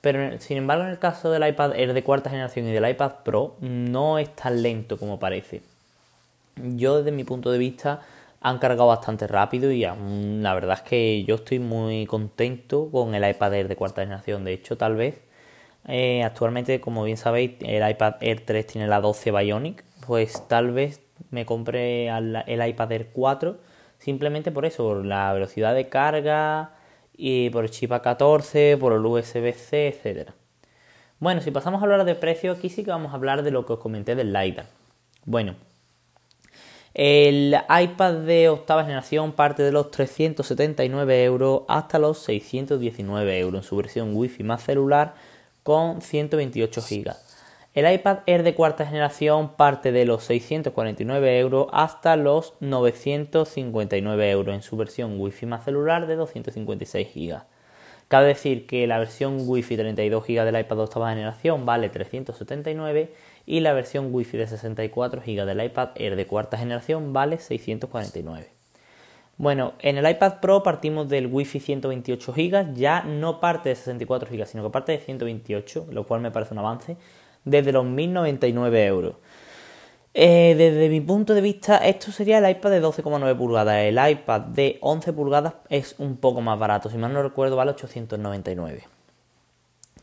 pero 0.00 0.38
sin 0.40 0.58
embargo 0.58 0.84
en 0.84 0.90
el 0.90 0.98
caso 0.98 1.30
del 1.30 1.46
iPad 1.48 1.74
Air 1.76 1.94
de 1.94 2.02
cuarta 2.02 2.30
generación 2.30 2.66
y 2.68 2.72
del 2.72 2.88
iPad 2.88 3.12
Pro 3.24 3.56
no 3.60 4.18
es 4.18 4.34
tan 4.36 4.62
lento 4.62 4.98
como 4.98 5.18
parece. 5.18 5.62
Yo 6.56 6.98
desde 6.98 7.12
mi 7.12 7.24
punto 7.24 7.50
de 7.50 7.58
vista 7.58 8.02
han 8.40 8.58
cargado 8.58 8.88
bastante 8.88 9.26
rápido 9.26 9.70
y 9.70 9.80
la 9.82 10.54
verdad 10.54 10.78
es 10.82 10.82
que 10.82 11.24
yo 11.24 11.36
estoy 11.36 11.60
muy 11.60 12.06
contento 12.06 12.90
con 12.90 13.14
el 13.14 13.28
iPad 13.28 13.54
Air 13.54 13.68
de 13.68 13.76
cuarta 13.76 14.02
generación. 14.02 14.44
De 14.44 14.52
hecho, 14.52 14.76
tal 14.76 14.96
vez 14.96 15.20
eh, 15.86 16.22
actualmente, 16.22 16.80
como 16.80 17.04
bien 17.04 17.16
sabéis, 17.16 17.52
el 17.60 17.88
iPad 17.88 18.14
Air 18.20 18.44
3 18.44 18.66
tiene 18.66 18.86
la 18.86 19.00
12 19.00 19.30
Bionic. 19.32 19.84
Pues 20.06 20.48
tal 20.48 20.72
vez 20.72 21.00
me 21.30 21.46
compre 21.46 22.08
el 22.08 22.68
iPad 22.68 22.92
Air 22.92 23.10
4 23.12 23.58
simplemente 24.02 24.50
por 24.50 24.66
eso, 24.66 24.84
por 24.84 25.04
la 25.04 25.32
velocidad 25.32 25.74
de 25.74 25.88
carga 25.88 26.72
y 27.16 27.50
por 27.50 27.64
el 27.64 27.70
chip 27.70 27.92
A14, 27.92 28.76
por 28.76 28.92
el 28.92 29.06
USB-C, 29.06 29.88
etcétera. 29.88 30.34
Bueno, 31.20 31.40
si 31.40 31.52
pasamos 31.52 31.80
a 31.80 31.84
hablar 31.84 32.04
de 32.04 32.16
precio, 32.16 32.50
aquí 32.52 32.68
sí 32.68 32.82
que 32.82 32.90
vamos 32.90 33.12
a 33.12 33.14
hablar 33.14 33.44
de 33.44 33.52
lo 33.52 33.64
que 33.64 33.74
os 33.74 33.78
comenté 33.78 34.16
del 34.16 34.32
LiDAR. 34.32 34.66
Bueno, 35.24 35.54
el 36.94 37.56
iPad 37.68 38.14
de 38.14 38.48
octava 38.48 38.82
generación 38.82 39.32
parte 39.32 39.62
de 39.62 39.70
los 39.70 39.92
379 39.92 41.22
euros 41.22 41.62
hasta 41.68 42.00
los 42.00 42.18
619 42.18 43.38
euros 43.38 43.62
en 43.62 43.68
su 43.68 43.76
versión 43.76 44.16
Wi-Fi 44.16 44.42
más 44.42 44.64
celular 44.64 45.14
con 45.62 46.00
128 46.00 46.80
GB. 46.80 47.12
El 47.74 47.90
iPad 47.90 48.18
Air 48.26 48.42
de 48.42 48.54
cuarta 48.54 48.84
generación 48.84 49.56
parte 49.56 49.92
de 49.92 50.04
los 50.04 50.24
649 50.24 51.38
euros 51.38 51.68
hasta 51.72 52.16
los 52.16 52.52
959 52.60 54.30
euros 54.30 54.54
en 54.54 54.62
su 54.62 54.76
versión 54.76 55.18
Wi-Fi 55.18 55.46
más 55.46 55.64
celular 55.64 56.06
de 56.06 56.16
256 56.16 57.08
GB. 57.14 57.42
Cabe 58.08 58.26
decir 58.26 58.66
que 58.66 58.86
la 58.86 58.98
versión 58.98 59.38
Wi-Fi 59.48 59.76
32 59.76 60.26
GB 60.26 60.44
del 60.44 60.60
iPad 60.60 60.76
de 60.76 60.82
octava 60.82 61.10
generación 61.10 61.64
vale 61.64 61.88
379 61.88 63.10
y 63.46 63.60
la 63.60 63.72
versión 63.72 64.14
Wi-Fi 64.14 64.36
de 64.36 64.46
64 64.48 65.22
GB 65.24 65.46
del 65.46 65.64
iPad 65.64 65.90
Air 65.94 66.16
de 66.16 66.26
cuarta 66.26 66.58
generación 66.58 67.14
vale 67.14 67.38
649. 67.38 68.61
Bueno, 69.42 69.72
en 69.80 69.98
el 69.98 70.08
iPad 70.08 70.34
Pro 70.38 70.62
partimos 70.62 71.08
del 71.08 71.26
Wi-Fi 71.26 71.58
128 71.58 72.32
GB, 72.32 72.74
ya 72.76 73.02
no 73.02 73.40
parte 73.40 73.70
de 73.70 73.74
64 73.74 74.30
GB, 74.30 74.46
sino 74.46 74.62
que 74.62 74.70
parte 74.70 74.92
de 74.92 74.98
128, 74.98 75.88
lo 75.90 76.06
cual 76.06 76.20
me 76.20 76.30
parece 76.30 76.54
un 76.54 76.60
avance, 76.60 76.96
desde 77.44 77.72
los 77.72 77.84
1099 77.84 78.86
euros. 78.86 79.16
Eh, 80.14 80.54
desde 80.56 80.88
mi 80.88 81.00
punto 81.00 81.34
de 81.34 81.40
vista, 81.40 81.78
esto 81.78 82.12
sería 82.12 82.38
el 82.38 82.48
iPad 82.48 82.70
de 82.70 82.80
12,9 82.80 83.36
pulgadas. 83.36 83.78
El 83.78 83.98
iPad 84.12 84.42
de 84.42 84.78
11 84.80 85.12
pulgadas 85.12 85.54
es 85.68 85.96
un 85.98 86.18
poco 86.18 86.40
más 86.40 86.56
barato, 86.56 86.88
si 86.88 86.96
mal 86.96 87.12
no 87.12 87.20
recuerdo, 87.20 87.56
vale 87.56 87.72
899. 87.72 88.84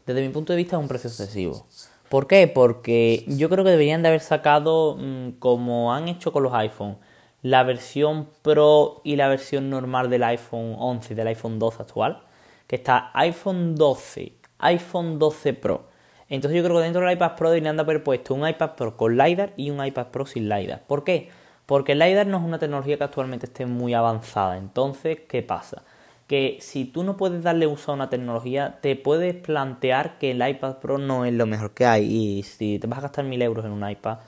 Desde 0.05 0.21
mi 0.21 0.33
punto 0.33 0.51
de 0.51 0.57
vista 0.57 0.75
es 0.75 0.81
un 0.81 0.89
precio 0.89 1.09
excesivo. 1.09 1.65
¿Por 2.09 2.27
qué? 2.27 2.45
Porque 2.47 3.23
yo 3.25 3.47
creo 3.47 3.63
que 3.63 3.71
deberían 3.71 4.01
de 4.01 4.09
haber 4.09 4.19
sacado, 4.19 4.97
mm, 4.99 5.39
como 5.39 5.93
han 5.93 6.09
hecho 6.09 6.33
con 6.33 6.43
los 6.43 6.53
iPhones, 6.53 6.97
la 7.41 7.63
versión 7.63 8.27
Pro 8.41 9.01
y 9.03 9.15
la 9.15 9.27
versión 9.27 9.69
normal 9.69 10.09
del 10.09 10.23
iPhone 10.23 10.75
11 10.77 11.13
y 11.13 11.15
del 11.15 11.27
iPhone 11.27 11.59
12 11.59 11.81
actual, 11.81 12.23
que 12.67 12.75
está 12.75 13.11
iPhone 13.13 13.75
12, 13.75 14.33
iPhone 14.59 15.19
12 15.19 15.53
Pro. 15.53 15.89
Entonces 16.27 16.57
yo 16.57 16.63
creo 16.63 16.77
que 16.77 16.83
dentro 16.83 17.01
del 17.01 17.13
iPad 17.13 17.35
Pro 17.35 17.49
deberían 17.49 17.75
de 17.75 17.81
haber 17.81 18.03
puesto 18.03 18.33
un 18.35 18.47
iPad 18.47 18.71
Pro 18.75 18.97
con 18.97 19.17
LiDAR 19.17 19.53
y 19.57 19.71
un 19.71 19.83
iPad 19.83 20.07
Pro 20.07 20.25
sin 20.25 20.47
LiDAR. 20.47 20.83
¿Por 20.85 21.03
qué? 21.03 21.29
Porque 21.65 21.93
el 21.93 21.99
LiDAR 21.99 22.27
no 22.27 22.37
es 22.37 22.43
una 22.43 22.59
tecnología 22.59 22.97
que 22.97 23.03
actualmente 23.03 23.47
esté 23.47 23.65
muy 23.65 23.93
avanzada. 23.93 24.57
Entonces, 24.57 25.19
¿qué 25.27 25.41
pasa? 25.41 25.83
Que 26.27 26.57
si 26.61 26.85
tú 26.85 27.03
no 27.03 27.17
puedes 27.17 27.41
darle 27.41 27.65
uso 27.65 27.91
a 27.91 27.95
una 27.95 28.09
tecnología, 28.09 28.77
te 28.81 28.95
puedes 28.95 29.35
plantear 29.35 30.19
que 30.19 30.31
el 30.31 30.47
iPad 30.47 30.77
Pro 30.77 30.99
no 30.99 31.25
es 31.25 31.33
lo 31.33 31.47
mejor 31.47 31.71
que 31.71 31.85
hay. 31.85 32.05
Y 32.05 32.43
si 32.43 32.77
te 32.77 32.85
vas 32.87 32.99
a 32.99 33.03
gastar 33.03 33.25
mil 33.25 33.41
euros 33.41 33.65
en 33.65 33.71
un 33.71 33.89
iPad, 33.89 34.19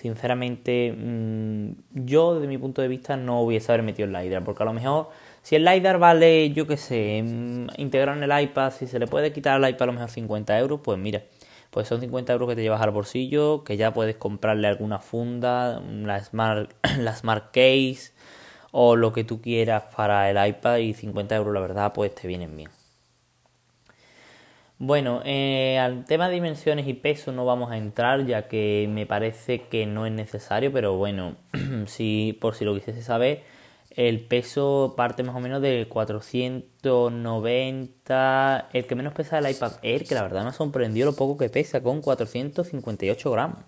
sinceramente 0.00 0.94
mm, 0.96 1.70
yo 2.06 2.34
desde 2.34 2.48
mi 2.48 2.58
punto 2.58 2.80
de 2.82 2.88
vista 2.88 3.16
no 3.16 3.42
hubiese 3.42 3.70
haber 3.72 3.84
metido 3.84 4.08
el 4.08 4.14
LiDAR, 4.14 4.42
porque 4.44 4.62
a 4.62 4.66
lo 4.66 4.72
mejor 4.72 5.10
si 5.42 5.56
el 5.56 5.64
LiDAR 5.64 5.98
vale, 5.98 6.50
yo 6.52 6.66
qué 6.66 6.76
sé, 6.76 7.22
mm, 7.22 7.68
integrar 7.76 8.16
en 8.16 8.22
el 8.22 8.42
iPad, 8.42 8.72
si 8.72 8.86
se 8.86 8.98
le 8.98 9.06
puede 9.06 9.32
quitar 9.32 9.62
al 9.62 9.68
iPad 9.68 9.82
a 9.82 9.86
lo 9.86 9.92
mejor 9.92 10.10
50 10.10 10.58
euros, 10.58 10.80
pues 10.82 10.98
mira, 10.98 11.22
pues 11.70 11.88
son 11.88 12.00
50 12.00 12.32
euros 12.32 12.48
que 12.48 12.56
te 12.56 12.62
llevas 12.62 12.82
al 12.82 12.90
bolsillo, 12.90 13.62
que 13.64 13.76
ya 13.76 13.92
puedes 13.92 14.16
comprarle 14.16 14.68
alguna 14.68 14.98
funda, 15.00 15.80
la 15.80 16.22
Smart, 16.24 16.72
la 16.98 17.14
Smart 17.14 17.46
Case 17.52 18.12
o 18.72 18.96
lo 18.96 19.12
que 19.12 19.24
tú 19.24 19.40
quieras 19.42 19.84
para 19.96 20.30
el 20.30 20.48
iPad 20.48 20.78
y 20.78 20.94
50 20.94 21.36
euros 21.36 21.54
la 21.54 21.60
verdad 21.60 21.92
pues 21.92 22.14
te 22.14 22.28
vienen 22.28 22.56
bien. 22.56 22.79
Bueno, 24.82 25.20
eh, 25.26 25.78
al 25.78 26.06
tema 26.06 26.28
de 26.28 26.34
dimensiones 26.36 26.88
y 26.88 26.94
peso 26.94 27.32
no 27.32 27.44
vamos 27.44 27.70
a 27.70 27.76
entrar 27.76 28.24
ya 28.24 28.48
que 28.48 28.86
me 28.88 29.04
parece 29.04 29.64
que 29.68 29.84
no 29.84 30.06
es 30.06 30.12
necesario, 30.12 30.72
pero 30.72 30.96
bueno, 30.96 31.36
si 31.86 32.38
por 32.40 32.54
si 32.54 32.64
lo 32.64 32.74
quisiese 32.74 33.02
saber, 33.02 33.42
el 33.90 34.20
peso 34.20 34.94
parte 34.96 35.22
más 35.22 35.36
o 35.36 35.40
menos 35.40 35.60
de 35.60 35.86
490. 35.86 38.68
El 38.72 38.86
que 38.86 38.94
menos 38.94 39.12
pesa 39.12 39.38
es 39.38 39.44
el 39.44 39.52
iPad 39.52 39.72
Air, 39.82 40.06
que 40.06 40.14
la 40.14 40.22
verdad 40.22 40.46
me 40.46 40.52
sorprendió 40.52 41.04
lo 41.04 41.14
poco 41.14 41.36
que 41.36 41.50
pesa, 41.50 41.82
con 41.82 42.00
458 42.00 43.30
gramos. 43.30 43.58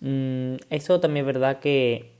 Mm, 0.00 0.56
eso 0.68 1.00
también 1.00 1.24
es 1.24 1.28
verdad 1.28 1.60
que 1.60 2.12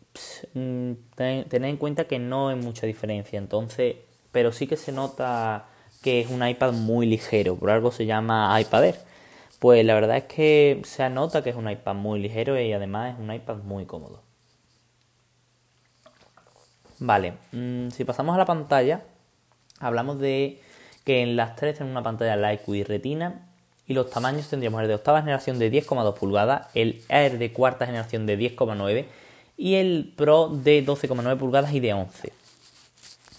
mm, 0.55 0.93
tened 1.17 1.53
en 1.53 1.77
cuenta 1.77 2.05
que 2.05 2.19
no 2.19 2.49
hay 2.49 2.57
mucha 2.57 2.87
diferencia, 2.87 3.39
entonces, 3.39 3.97
pero 4.33 4.53
sí 4.53 4.67
que 4.67 4.79
se 4.79 4.91
nota 4.91 5.67
que 6.03 6.21
es 6.21 6.31
un 6.31 6.47
iPad 6.47 6.73
muy 6.73 7.07
ligero, 7.07 7.57
por 7.57 7.71
algo 7.71 7.93
se 7.93 8.07
llama 8.07 8.59
iPad 8.61 8.85
Air. 8.85 8.97
Pues 9.59 9.85
la 9.85 9.95
verdad 9.95 10.17
es 10.17 10.25
que 10.25 10.81
se 10.85 11.09
nota 11.11 11.43
que 11.43 11.51
es 11.51 11.57
un 11.57 11.71
iPad 11.71 11.95
muy 11.95 12.21
ligero 12.21 12.59
y 12.59 12.73
además 12.73 13.15
es 13.15 13.21
un 13.21 13.33
iPad 13.33 13.57
muy 13.57 13.85
cómodo. 13.85 14.23
Vale, 16.99 17.35
mm, 17.53 17.91
si 17.91 18.05
pasamos 18.05 18.35
a 18.35 18.39
la 18.39 18.47
pantalla, 18.47 19.03
hablamos 19.79 20.19
de 20.19 20.61
que 21.05 21.23
en 21.23 21.37
las 21.37 21.57
tres 21.57 21.75
tenemos 21.79 21.93
una 21.93 22.03
pantalla 22.03 22.37
Light 22.37 22.63
Retina 22.87 23.47
y 23.87 23.95
los 23.95 24.11
tamaños 24.11 24.49
tendríamos 24.49 24.81
el 24.83 24.89
de 24.89 24.95
octava 24.95 25.21
generación 25.21 25.59
de 25.59 25.71
10,2 25.71 26.15
pulgadas, 26.15 26.69
el 26.75 27.03
Air 27.09 27.39
de 27.39 27.53
cuarta 27.53 27.87
generación 27.87 28.27
de 28.27 28.39
10,9 28.39 29.07
y 29.57 29.75
el 29.75 30.13
Pro 30.17 30.49
de 30.49 30.85
12,9 30.85 31.37
pulgadas 31.39 31.73
y 31.73 31.81
de 31.81 31.93
11. 31.93 32.33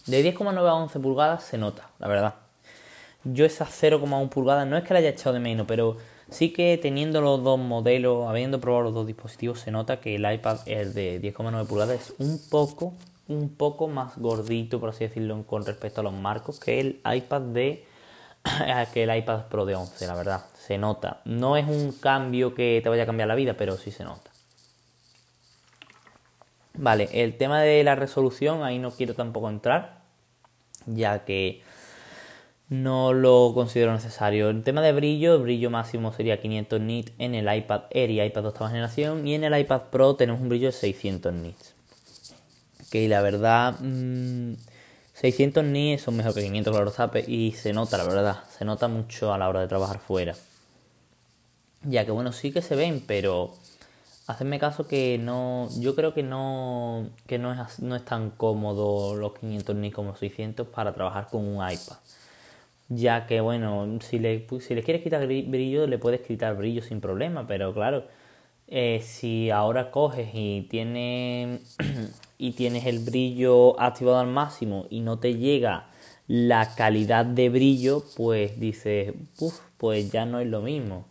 De 0.07 0.33
10,9 0.33 0.67
a 0.67 0.73
11 0.73 0.99
pulgadas 0.99 1.43
se 1.43 1.57
nota, 1.57 1.89
la 1.99 2.07
verdad. 2.07 2.40
Yo 3.23 3.45
esas 3.45 3.69
0,1 3.81 4.29
pulgadas 4.29 4.67
no 4.67 4.77
es 4.77 4.83
que 4.83 4.93
la 4.93 4.99
haya 4.99 5.09
echado 5.09 5.33
de 5.33 5.39
menos, 5.39 5.67
pero 5.67 5.97
sí 6.29 6.51
que 6.51 6.77
teniendo 6.81 7.21
los 7.21 7.43
dos 7.43 7.59
modelos, 7.59 8.27
habiendo 8.27 8.59
probado 8.59 8.85
los 8.85 8.93
dos 8.93 9.07
dispositivos, 9.07 9.59
se 9.59 9.71
nota 9.71 9.99
que 9.99 10.15
el 10.15 10.31
iPad 10.31 10.59
Air 10.65 10.93
de 10.93 11.21
10,9 11.21 11.67
pulgadas 11.67 12.09
es 12.09 12.13
un 12.17 12.39
poco 12.49 12.93
un 13.27 13.49
poco 13.49 13.87
más 13.87 14.17
gordito, 14.17 14.79
por 14.79 14.89
así 14.89 15.05
decirlo, 15.05 15.43
con 15.45 15.65
respecto 15.65 16.01
a 16.01 16.03
los 16.03 16.13
marcos 16.13 16.59
que 16.59 16.79
el 16.79 17.01
iPad 17.05 17.41
de 17.41 17.85
que 18.93 19.03
el 19.03 19.15
iPad 19.15 19.45
Pro 19.45 19.65
de 19.65 19.75
11, 19.75 20.07
la 20.07 20.15
verdad. 20.15 20.45
Se 20.53 20.77
nota. 20.77 21.21
No 21.25 21.57
es 21.57 21.67
un 21.67 21.91
cambio 21.91 22.53
que 22.53 22.81
te 22.83 22.89
vaya 22.89 23.03
a 23.03 23.05
cambiar 23.05 23.27
la 23.27 23.35
vida, 23.35 23.55
pero 23.55 23.77
sí 23.77 23.91
se 23.91 24.03
nota. 24.03 24.29
Vale, 26.73 27.09
el 27.11 27.37
tema 27.37 27.61
de 27.61 27.83
la 27.83 27.95
resolución, 27.95 28.63
ahí 28.63 28.79
no 28.79 28.91
quiero 28.91 29.13
tampoco 29.13 29.49
entrar, 29.49 30.01
ya 30.85 31.25
que 31.25 31.61
no 32.71 33.13
lo 33.13 33.51
considero 33.53 33.93
necesario. 33.93 34.49
El 34.49 34.63
tema 34.63 34.81
de 34.81 34.93
brillo, 34.93 35.35
el 35.35 35.43
brillo 35.43 35.69
máximo 35.69 36.11
sería 36.13 36.41
500 36.41 36.81
nits 36.81 37.11
en 37.19 37.35
el 37.35 37.53
iPad 37.55 37.83
Air 37.91 38.09
y 38.09 38.21
iPad 38.21 38.41
de 38.41 38.47
octava 38.47 38.69
generación, 38.71 39.27
y 39.27 39.35
en 39.35 39.43
el 39.43 39.59
iPad 39.59 39.83
Pro 39.91 40.15
tenemos 40.15 40.41
un 40.41 40.49
brillo 40.49 40.67
de 40.67 40.71
600 40.71 41.33
nits 41.33 41.75
que 42.91 43.07
la 43.07 43.21
verdad 43.21 43.75
600 45.13 45.63
mm, 45.63 45.71
ni 45.71 45.97
son 45.97 46.17
mejor 46.17 46.33
que 46.33 46.41
500 46.43 46.73
claro 46.73 46.91
sabe 46.91 47.23
y 47.25 47.53
se 47.53 47.73
nota 47.73 47.97
la 47.97 48.03
verdad, 48.03 48.43
se 48.57 48.65
nota 48.65 48.89
mucho 48.89 49.33
a 49.33 49.37
la 49.37 49.47
hora 49.49 49.61
de 49.61 49.67
trabajar 49.67 49.99
fuera. 49.99 50.35
Ya 51.83 52.05
que 52.05 52.11
bueno, 52.11 52.31
sí 52.31 52.51
que 52.51 52.61
se 52.61 52.75
ven, 52.75 53.03
pero 53.07 53.53
hacedme 54.27 54.59
caso 54.59 54.87
que 54.87 55.17
no, 55.17 55.69
yo 55.79 55.95
creo 55.95 56.13
que 56.13 56.21
no, 56.21 57.09
que 57.27 57.39
no 57.39 57.53
es, 57.53 57.79
no 57.79 57.95
es 57.95 58.05
tan 58.05 58.29
cómodo 58.29 59.15
los 59.15 59.39
500 59.39 59.75
ni 59.77 59.89
como 59.91 60.15
600 60.15 60.67
para 60.67 60.93
trabajar 60.93 61.27
con 61.31 61.47
un 61.47 61.55
iPad. 61.55 61.97
Ya 62.93 63.25
que 63.25 63.39
bueno, 63.39 63.99
si 64.01 64.19
le, 64.19 64.45
si 64.59 64.75
quieres 64.81 65.01
quitar 65.01 65.25
brillo, 65.25 65.87
le 65.87 65.97
puedes 65.97 66.19
quitar 66.21 66.57
brillo 66.57 66.81
sin 66.81 66.99
problema, 66.99 67.47
pero 67.47 67.73
claro, 67.73 68.03
eh, 68.67 69.01
si 69.01 69.49
ahora 69.49 69.91
coges 69.91 70.29
y 70.33 70.63
tiene 70.69 71.59
y 72.37 72.51
tienes 72.51 72.85
el 72.85 72.99
brillo 72.99 73.79
activado 73.79 74.19
al 74.19 74.27
máximo 74.27 74.87
y 74.89 74.99
no 75.01 75.19
te 75.19 75.35
llega 75.35 75.87
la 76.27 76.75
calidad 76.75 77.25
de 77.25 77.49
brillo, 77.49 78.03
pues 78.17 78.59
dices, 78.59 79.13
uff, 79.39 79.59
pues 79.77 80.11
ya 80.11 80.25
no 80.25 80.39
es 80.41 80.47
lo 80.47 80.61
mismo. 80.61 81.05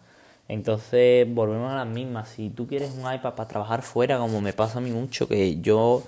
Entonces 0.49 1.27
volvemos 1.33 1.73
a 1.73 1.77
las 1.77 1.87
mismas. 1.87 2.29
Si 2.29 2.51
tú 2.51 2.67
quieres 2.67 2.93
un 2.93 3.01
iPad 3.13 3.35
para 3.35 3.49
trabajar 3.49 3.83
fuera, 3.83 4.19
como 4.19 4.41
me 4.43 4.53
pasa 4.53 4.79
a 4.79 4.83
mí 4.83 4.91
mucho, 4.91 5.29
que 5.29 5.61
yo 5.63 6.03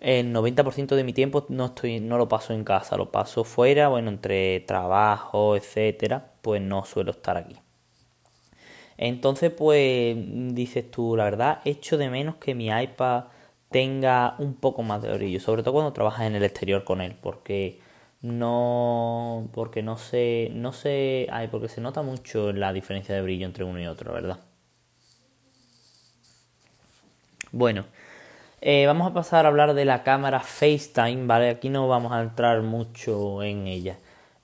el 0.00 0.32
90% 0.32 0.96
de 0.96 1.04
mi 1.04 1.12
tiempo 1.12 1.46
no 1.48 1.66
estoy, 1.66 2.00
no 2.00 2.18
lo 2.18 2.28
paso 2.28 2.52
en 2.54 2.64
casa, 2.64 2.96
lo 2.96 3.10
paso 3.10 3.44
fuera, 3.44 3.88
bueno, 3.88 4.10
entre 4.10 4.60
trabajo, 4.60 5.56
etcétera, 5.56 6.32
pues 6.42 6.62
no 6.62 6.84
suelo 6.84 7.12
estar 7.12 7.36
aquí. 7.36 7.56
Entonces, 8.96 9.50
pues 9.52 10.16
dices 10.54 10.90
tú, 10.90 11.16
la 11.16 11.24
verdad, 11.24 11.60
echo 11.64 11.96
de 11.98 12.10
menos 12.10 12.36
que 12.36 12.54
mi 12.54 12.68
iPad 12.68 13.24
tenga 13.70 14.34
un 14.38 14.54
poco 14.54 14.82
más 14.82 15.02
de 15.02 15.12
brillo, 15.14 15.40
sobre 15.40 15.62
todo 15.62 15.74
cuando 15.74 15.92
trabajas 15.92 16.26
en 16.26 16.34
el 16.34 16.44
exterior 16.44 16.84
con 16.84 17.00
él, 17.00 17.16
porque 17.20 17.80
no 18.22 19.48
porque 19.52 19.82
no 19.82 19.96
sé, 19.96 20.50
no 20.52 20.72
ay, 21.30 21.48
porque 21.50 21.68
se 21.68 21.80
nota 21.80 22.02
mucho 22.02 22.52
la 22.52 22.72
diferencia 22.72 23.14
de 23.14 23.22
brillo 23.22 23.46
entre 23.46 23.64
uno 23.64 23.80
y 23.80 23.86
otro, 23.86 24.12
¿verdad? 24.12 24.40
Bueno, 27.52 27.84
eh, 28.60 28.86
vamos 28.86 29.10
a 29.10 29.14
pasar 29.14 29.46
a 29.46 29.48
hablar 29.48 29.74
de 29.74 29.84
la 29.84 30.02
cámara 30.02 30.40
FaceTime, 30.40 31.26
¿vale? 31.26 31.50
Aquí 31.50 31.70
no 31.70 31.88
vamos 31.88 32.12
a 32.12 32.20
entrar 32.20 32.62
mucho 32.62 33.42
en 33.42 33.66
ella. 33.66 33.96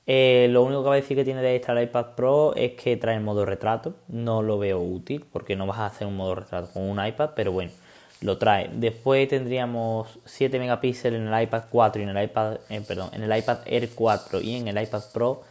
Eh, 0.06 0.46
lo 0.50 0.62
único 0.62 0.82
que 0.82 0.88
va 0.88 0.94
a 0.94 0.96
decir 0.96 1.16
que 1.16 1.24
tiene 1.24 1.42
de 1.42 1.56
extra 1.56 1.74
el 1.78 1.88
iPad 1.88 2.14
Pro 2.14 2.54
es 2.54 2.72
que 2.72 2.96
trae 2.96 3.16
el 3.16 3.22
modo 3.22 3.44
retrato. 3.44 3.96
No 4.08 4.42
lo 4.42 4.58
veo 4.58 4.80
útil 4.80 5.24
porque 5.32 5.56
no 5.56 5.66
vas 5.66 5.78
a 5.78 5.86
hacer 5.86 6.06
un 6.06 6.16
modo 6.16 6.34
retrato 6.34 6.72
con 6.72 6.84
un 6.84 7.04
iPad, 7.04 7.30
pero 7.34 7.52
bueno, 7.52 7.72
lo 8.20 8.38
trae. 8.38 8.70
Después 8.72 9.28
tendríamos 9.28 10.18
7 10.24 10.58
megapíxeles 10.58 11.20
en 11.20 11.28
el 11.28 11.42
iPad 11.42 11.64
4 11.70 12.00
y 12.00 12.04
en 12.04 12.16
el 12.16 12.24
iPad, 12.24 12.58
eh, 12.70 12.80
perdón, 12.86 13.10
en 13.12 13.22
el 13.22 13.36
iPad 13.36 13.58
Air 13.66 13.90
4 13.94 14.40
y 14.40 14.56
en 14.56 14.68
el 14.68 14.80
iPad 14.82 15.02
Pro. 15.12 15.42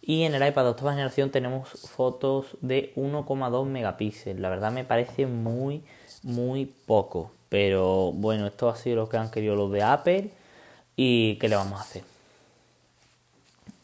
Y 0.00 0.24
en 0.24 0.34
el 0.34 0.46
iPad 0.46 0.64
de 0.64 0.68
octava 0.70 0.92
generación 0.92 1.30
tenemos 1.30 1.68
fotos 1.68 2.56
de 2.60 2.92
1,2 2.94 3.66
megapíxeles. 3.66 4.40
La 4.40 4.50
verdad 4.50 4.70
me 4.70 4.84
parece 4.84 5.26
muy, 5.26 5.82
muy 6.22 6.66
poco. 6.66 7.33
Pero 7.48 8.12
bueno, 8.12 8.46
esto 8.46 8.68
ha 8.68 8.76
sido 8.76 8.96
lo 8.96 9.08
que 9.08 9.16
han 9.16 9.30
querido 9.30 9.54
los 9.56 9.70
de 9.70 9.82
Apple. 9.82 10.30
¿Y 10.96 11.36
qué 11.36 11.48
le 11.48 11.56
vamos 11.56 11.78
a 11.78 11.82
hacer? 11.82 12.02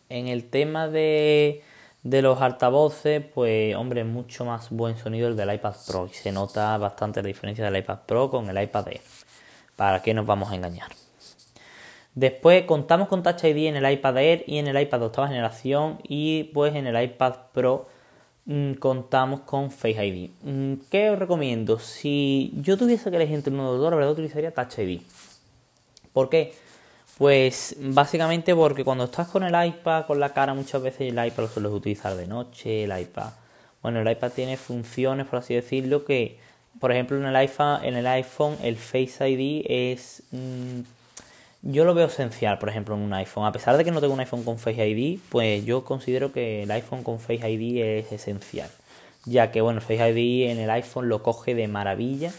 En 0.08 0.28
el 0.28 0.50
tema 0.50 0.88
de, 0.88 1.62
los 2.02 2.40
altavoces, 2.40 3.22
pues 3.34 3.74
hombre, 3.76 4.04
mucho 4.04 4.44
más 4.44 4.70
buen 4.70 4.98
sonido 4.98 5.28
el 5.28 5.36
del 5.36 5.54
iPad 5.54 5.74
Pro 5.86 6.08
y 6.10 6.14
se 6.14 6.32
nota 6.32 6.76
bastante 6.78 7.22
la 7.22 7.28
diferencia 7.28 7.64
del 7.64 7.76
iPad 7.76 7.98
Pro 8.06 8.30
con 8.30 8.48
el 8.48 8.62
iPad 8.62 8.88
Air. 8.88 9.00
¿Para 9.76 10.02
qué 10.02 10.14
nos 10.14 10.26
vamos 10.26 10.50
a 10.50 10.54
engañar? 10.54 10.90
Después 12.14 12.64
contamos 12.64 13.08
con 13.08 13.22
Touch 13.22 13.44
ID 13.44 13.68
en 13.68 13.76
el 13.76 13.90
iPad 13.90 14.18
Air 14.18 14.44
y 14.46 14.58
en 14.58 14.66
el 14.66 14.80
iPad 14.80 14.98
de 14.98 15.06
octava 15.06 15.28
generación 15.28 16.00
y 16.02 16.44
pues 16.52 16.74
en 16.74 16.88
el 16.88 17.00
iPad 17.00 17.34
Pro 17.52 17.86
contamos 18.78 19.40
con 19.40 19.70
Face 19.70 20.04
ID. 20.04 20.30
Mm, 20.42 20.74
¿Qué 20.90 21.10
os 21.10 21.18
recomiendo? 21.18 21.78
Si 21.78 22.52
yo 22.56 22.76
tuviese 22.76 23.10
que 23.10 23.16
elegir 23.16 23.36
entre 23.36 23.52
uno 23.52 23.66
de 23.66 23.72
los 23.72 23.80
dos, 23.80 23.90
la 23.90 23.96
verdad 23.96 24.12
utilizaría 24.12 24.52
Touch 24.52 24.78
ID. 24.78 25.00
¿Por 26.12 26.28
qué? 26.28 26.54
Pues 27.18 27.76
básicamente 27.78 28.54
porque 28.54 28.82
cuando 28.82 29.04
estás 29.04 29.28
con 29.28 29.42
el 29.42 29.66
iPad, 29.66 30.06
con 30.06 30.18
la 30.18 30.32
cara, 30.32 30.54
muchas 30.54 30.82
veces 30.82 31.12
el 31.12 31.24
iPad 31.24 31.42
lo 31.44 31.48
sueles 31.48 31.72
utilizar 31.72 32.16
de 32.16 32.26
noche, 32.26 32.84
el 32.84 32.98
iPad. 32.98 33.30
Bueno, 33.82 34.00
el 34.00 34.10
iPad 34.10 34.32
tiene 34.32 34.56
funciones, 34.56 35.26
por 35.26 35.38
así 35.38 35.54
decirlo, 35.54 36.04
que, 36.04 36.38
por 36.80 36.92
ejemplo, 36.92 37.18
en 37.18 37.26
el 37.26 37.36
iPhone, 37.36 37.84
en 37.84 37.96
el, 37.96 38.06
iPhone, 38.06 38.56
el 38.62 38.76
Face 38.76 39.28
ID 39.28 39.64
es. 39.68 40.22
Mm, 40.32 40.80
yo 41.62 41.84
lo 41.84 41.94
veo 41.94 42.06
esencial, 42.06 42.58
por 42.58 42.70
ejemplo, 42.70 42.94
en 42.94 43.02
un 43.02 43.12
iPhone. 43.12 43.46
A 43.46 43.52
pesar 43.52 43.76
de 43.76 43.84
que 43.84 43.90
no 43.90 44.00
tengo 44.00 44.14
un 44.14 44.20
iPhone 44.20 44.44
con 44.44 44.58
Face 44.58 44.88
ID, 44.88 45.20
pues 45.28 45.64
yo 45.64 45.84
considero 45.84 46.32
que 46.32 46.62
el 46.62 46.70
iPhone 46.70 47.02
con 47.02 47.20
Face 47.20 47.48
ID 47.48 47.82
es 47.82 48.12
esencial. 48.12 48.70
Ya 49.26 49.50
que, 49.52 49.60
bueno, 49.60 49.80
Face 49.80 50.10
ID 50.10 50.50
en 50.50 50.58
el 50.58 50.70
iPhone 50.70 51.08
lo 51.08 51.22
coge 51.22 51.54
de 51.54 51.68
maravilla 51.68 52.32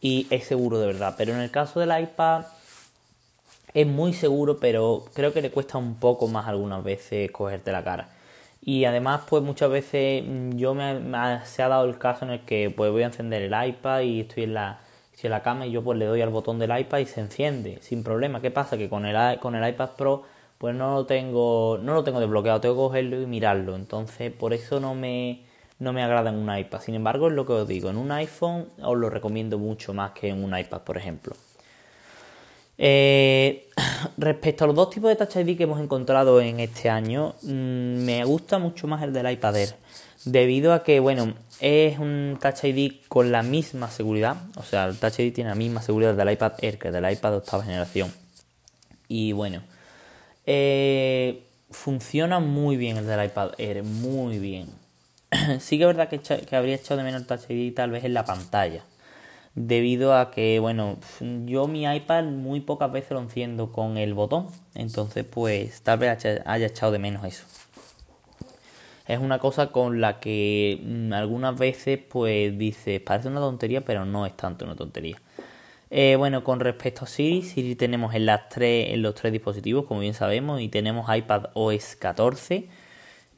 y 0.00 0.26
es 0.30 0.44
seguro 0.44 0.78
de 0.78 0.86
verdad. 0.86 1.14
Pero 1.16 1.32
en 1.32 1.40
el 1.40 1.50
caso 1.50 1.80
del 1.80 1.98
iPad 1.98 2.44
es 3.72 3.86
muy 3.86 4.12
seguro, 4.12 4.58
pero 4.60 5.04
creo 5.14 5.32
que 5.32 5.42
le 5.42 5.50
cuesta 5.50 5.78
un 5.78 5.94
poco 5.94 6.28
más 6.28 6.46
algunas 6.46 6.84
veces 6.84 7.30
cogerte 7.30 7.72
la 7.72 7.84
cara. 7.84 8.10
Y 8.60 8.84
además, 8.84 9.22
pues 9.28 9.42
muchas 9.42 9.70
veces 9.70 10.24
mm, 10.26 10.56
yo 10.56 10.74
me, 10.74 11.00
se 11.46 11.62
ha 11.62 11.68
dado 11.68 11.86
el 11.86 11.96
caso 11.98 12.26
en 12.26 12.32
el 12.32 12.40
que 12.44 12.70
pues 12.70 12.90
voy 12.90 13.02
a 13.02 13.06
encender 13.06 13.42
el 13.42 13.68
iPad 13.68 14.00
y 14.02 14.20
estoy 14.20 14.44
en 14.44 14.54
la, 14.54 14.80
en 15.26 15.32
la 15.32 15.42
cama 15.42 15.66
y 15.66 15.72
yo 15.72 15.82
pues 15.82 15.98
le 15.98 16.06
doy 16.06 16.20
al 16.20 16.30
botón 16.30 16.58
del 16.58 16.78
iPad 16.78 16.98
y 16.98 17.06
se 17.06 17.20
enciende 17.20 17.78
sin 17.82 18.04
problema. 18.04 18.40
¿Qué 18.40 18.50
pasa? 18.50 18.76
Que 18.78 18.88
con 18.88 19.04
el, 19.04 19.38
con 19.40 19.54
el 19.54 19.68
iPad 19.68 19.90
Pro 19.96 20.22
pues 20.58 20.74
no 20.74 20.94
lo 20.94 21.06
tengo 21.06 21.78
no 21.80 21.94
lo 21.94 22.04
tengo 22.04 22.20
desbloqueado, 22.20 22.60
tengo 22.60 22.74
que 22.74 22.80
cogerlo 22.80 23.22
y 23.22 23.26
mirarlo. 23.26 23.76
Entonces, 23.76 24.32
por 24.32 24.52
eso 24.52 24.80
no 24.80 24.94
me 24.94 25.42
no 25.78 25.92
me 25.92 26.02
agrada 26.02 26.30
en 26.30 26.36
un 26.36 26.56
iPad. 26.56 26.80
Sin 26.80 26.94
embargo, 26.94 27.28
es 27.28 27.34
lo 27.34 27.46
que 27.46 27.52
os 27.52 27.68
digo, 27.68 27.90
en 27.90 27.96
un 27.96 28.10
iPhone 28.12 28.68
os 28.82 28.96
lo 28.96 29.10
recomiendo 29.10 29.58
mucho 29.58 29.94
más 29.94 30.12
que 30.12 30.28
en 30.28 30.42
un 30.42 30.56
iPad, 30.56 30.80
por 30.82 30.96
ejemplo. 30.96 31.36
Eh, 32.76 33.68
respecto 34.16 34.64
a 34.64 34.66
los 34.68 34.76
dos 34.76 34.90
tipos 34.90 35.10
de 35.10 35.16
Touch 35.16 35.36
ID 35.36 35.56
que 35.56 35.64
hemos 35.64 35.80
encontrado 35.80 36.40
en 36.40 36.60
este 36.60 36.90
año, 36.90 37.34
mm, 37.42 38.04
me 38.04 38.24
gusta 38.24 38.58
mucho 38.58 38.86
más 38.86 39.02
el 39.02 39.12
del 39.12 39.30
iPad 39.30 39.56
Air. 39.56 39.74
Debido 40.24 40.72
a 40.72 40.82
que, 40.82 41.00
bueno, 41.00 41.34
es 41.60 41.98
un 41.98 42.38
Touch 42.40 42.64
ID 42.64 43.02
con 43.08 43.30
la 43.30 43.42
misma 43.42 43.90
seguridad. 43.90 44.36
O 44.56 44.62
sea, 44.62 44.86
el 44.86 44.98
Touch 44.98 45.20
ID 45.20 45.32
tiene 45.32 45.50
la 45.50 45.56
misma 45.56 45.82
seguridad 45.82 46.14
del 46.14 46.30
iPad 46.30 46.52
Air 46.60 46.78
que 46.78 46.90
del 46.90 47.10
iPad 47.10 47.30
de 47.30 47.36
octava 47.36 47.62
generación. 47.62 48.12
Y 49.06 49.32
bueno, 49.32 49.62
eh, 50.46 51.44
funciona 51.70 52.40
muy 52.40 52.76
bien 52.76 52.96
el 52.96 53.06
del 53.06 53.26
iPad 53.26 53.52
Air, 53.58 53.84
muy 53.84 54.38
bien. 54.38 54.68
sí 55.60 55.78
que 55.78 55.84
es 55.84 55.88
verdad 55.88 56.08
que, 56.08 56.18
que 56.18 56.56
habría 56.56 56.74
echado 56.74 56.98
de 56.98 57.04
menos 57.04 57.22
el 57.22 57.26
Touch 57.26 57.50
ID 57.50 57.74
tal 57.74 57.90
vez 57.90 58.04
en 58.04 58.14
la 58.14 58.24
pantalla 58.24 58.82
debido 59.66 60.16
a 60.16 60.30
que, 60.30 60.60
bueno, 60.60 60.98
yo 61.46 61.66
mi 61.66 61.84
iPad 61.84 62.24
muy 62.24 62.60
pocas 62.60 62.92
veces 62.92 63.10
lo 63.10 63.20
enciendo 63.20 63.72
con 63.72 63.96
el 63.96 64.14
botón, 64.14 64.46
entonces 64.74 65.24
pues 65.24 65.82
tal 65.82 65.98
vez 65.98 66.24
haya 66.44 66.66
echado 66.66 66.92
de 66.92 66.98
menos 66.98 67.24
eso. 67.24 67.44
Es 69.08 69.18
una 69.18 69.38
cosa 69.38 69.72
con 69.72 70.00
la 70.02 70.20
que 70.20 70.80
mm, 70.84 71.12
algunas 71.14 71.58
veces 71.58 71.98
pues 72.08 72.56
dices, 72.58 73.00
parece 73.00 73.28
una 73.28 73.40
tontería, 73.40 73.80
pero 73.80 74.04
no 74.04 74.26
es 74.26 74.36
tanto 74.36 74.66
una 74.66 74.76
tontería. 74.76 75.16
Eh, 75.90 76.16
bueno, 76.16 76.44
con 76.44 76.60
respecto 76.60 77.04
a 77.04 77.06
Siri, 77.08 77.42
Siri 77.42 77.74
tenemos 77.74 78.14
en, 78.14 78.26
las 78.26 78.50
tres, 78.50 78.90
en 78.92 79.00
los 79.02 79.14
tres 79.14 79.32
dispositivos, 79.32 79.86
como 79.86 80.00
bien 80.00 80.12
sabemos, 80.12 80.60
y 80.60 80.68
tenemos 80.68 81.08
iPad 81.14 81.46
OS 81.54 81.96
14, 81.96 82.68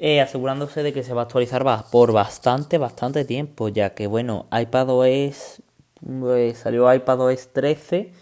eh, 0.00 0.20
asegurándose 0.20 0.82
de 0.82 0.92
que 0.92 1.04
se 1.04 1.14
va 1.14 1.22
a 1.22 1.24
actualizar 1.26 1.64
por 1.92 2.12
bastante, 2.12 2.76
bastante 2.76 3.24
tiempo, 3.24 3.68
ya 3.68 3.94
que, 3.94 4.08
bueno, 4.08 4.46
iPad 4.52 4.90
OS 4.90 5.62
pues, 6.00 6.58
salió 6.58 6.92
iPadOS 6.92 7.52
13 7.52 8.12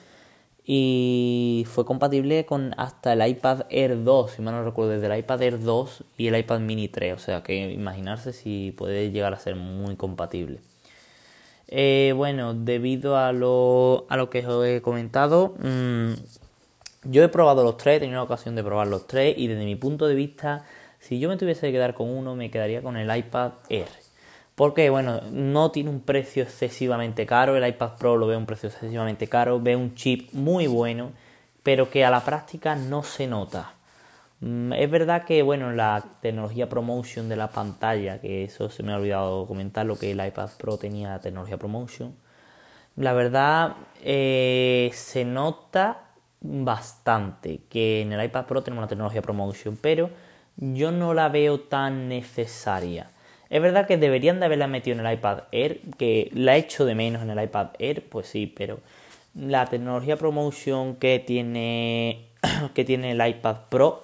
y 0.71 1.65
fue 1.67 1.87
compatible 1.87 2.45
con 2.45 2.75
hasta 2.77 3.15
el 3.15 3.27
iPad 3.27 3.63
Air 3.71 4.05
2, 4.05 4.33
si 4.33 4.43
mal 4.43 4.53
no 4.53 4.65
recuerdo, 4.65 4.91
desde 4.91 5.07
el 5.07 5.19
iPad 5.19 5.41
Air 5.41 5.63
2 5.63 6.05
y 6.19 6.27
el 6.27 6.37
iPad 6.37 6.61
Mini 6.61 6.89
3, 6.89 7.15
o 7.15 7.19
sea 7.19 7.43
que 7.43 7.73
imaginarse 7.73 8.35
si 8.35 8.75
puede 8.77 9.11
llegar 9.11 9.33
a 9.33 9.39
ser 9.39 9.57
muy 9.57 9.97
compatible. 9.97 10.61
Eh, 11.69 12.13
bueno, 12.15 12.53
debido 12.53 13.17
a 13.17 13.33
lo, 13.33 14.05
a 14.11 14.19
lo 14.19 14.29
que 14.29 14.47
os 14.47 14.67
he 14.67 14.83
comentado, 14.83 15.55
mm, 15.59 16.13
yo 17.05 17.25
he 17.25 17.29
probado 17.29 17.65
los 17.65 17.79
tres, 17.79 17.97
he 17.97 18.01
tenido 18.01 18.19
la 18.19 18.25
ocasión 18.25 18.55
de 18.55 18.63
probar 18.63 18.89
los 18.89 19.07
tres 19.07 19.39
y 19.39 19.47
desde 19.47 19.65
mi 19.65 19.77
punto 19.77 20.07
de 20.07 20.15
vista, 20.15 20.67
si 20.99 21.19
yo 21.19 21.31
me 21.31 21.39
tuviese 21.39 21.69
que 21.69 21.73
quedar 21.73 21.95
con 21.95 22.11
uno, 22.11 22.37
me 22.37 22.51
quedaría 22.51 22.83
con 22.83 22.99
el 22.99 23.17
iPad 23.17 23.53
Air. 23.71 23.89
Porque, 24.59 24.91
bueno, 24.91 25.21
no 25.31 25.71
tiene 25.71 25.89
un 25.89 26.01
precio 26.01 26.43
excesivamente 26.43 27.27
caro. 27.27 27.57
El 27.57 27.65
iPad 27.65 27.93
Pro 27.97 28.17
lo 28.17 28.27
ve 28.27 28.37
un 28.37 28.45
precio 28.45 28.69
excesivamente 28.69 29.29
caro. 29.29 29.61
Ve 29.61 29.77
un 29.77 29.95
chip 29.95 30.33
muy 30.33 30.67
bueno, 30.67 31.13
pero 31.63 31.89
que 31.91 32.05
a 32.05 32.11
la 32.11 32.25
práctica 32.25 32.75
no 32.75 33.05
se 33.05 33.29
nota. 33.29 33.71
Mm, 34.41 34.73
es 34.73 34.91
verdad 34.91 35.25
que, 35.25 35.43
bueno, 35.43 35.71
la 35.71 36.05
tecnología 36.21 36.69
ProMotion 36.69 37.29
de 37.29 37.37
la 37.37 37.51
pantalla, 37.51 38.21
que 38.21 38.43
eso 38.43 38.69
se 38.69 38.83
me 38.83 38.93
ha 38.93 38.97
olvidado 38.97 39.47
comentar, 39.47 39.87
lo 39.87 39.97
que 39.97 40.11
el 40.11 40.27
iPad 40.27 40.51
Pro 40.59 40.77
tenía 40.77 41.21
tecnología 41.21 41.57
ProMotion. 41.57 42.17
La 42.97 43.13
verdad, 43.13 43.77
eh, 44.03 44.91
se 44.93 45.25
nota 45.25 46.01
bastante 46.41 47.61
que 47.71 48.03
en 48.03 48.13
el 48.13 48.25
iPad 48.25 48.47
Pro 48.47 48.63
tenemos 48.65 48.83
la 48.83 48.89
tecnología 48.89 49.23
ProMotion, 49.23 49.79
pero 49.81 50.11
yo 50.57 50.91
no 50.91 51.15
la 51.15 51.29
veo 51.29 51.61
tan 51.61 52.09
necesaria. 52.09 53.13
Es 53.51 53.63
verdad 53.63 53.87
que 53.87 53.97
deberían 53.97 54.41
de 54.41 54.47
haberla 54.47 54.67
metido 54.67 54.99
en 54.99 55.07
el 55.07 55.13
iPad 55.13 55.45
Air, 55.53 55.81
que 55.97 56.31
la 56.35 56.57
he 56.57 56.61
hecho 56.61 56.85
de 56.85 56.95
menos 56.95 57.23
en 57.23 57.31
el 57.31 57.43
iPad 57.43 57.69
Air, 57.79 58.05
pues 58.09 58.27
sí, 58.27 58.47
pero 58.47 58.81
la 59.35 59.67
tecnología 59.67 60.17
promotion 60.17 60.97
que 60.97 61.19
tiene, 61.19 62.27
que 62.75 62.85
tiene 62.85 63.13
el 63.13 63.27
iPad 63.27 63.57
Pro 63.69 64.03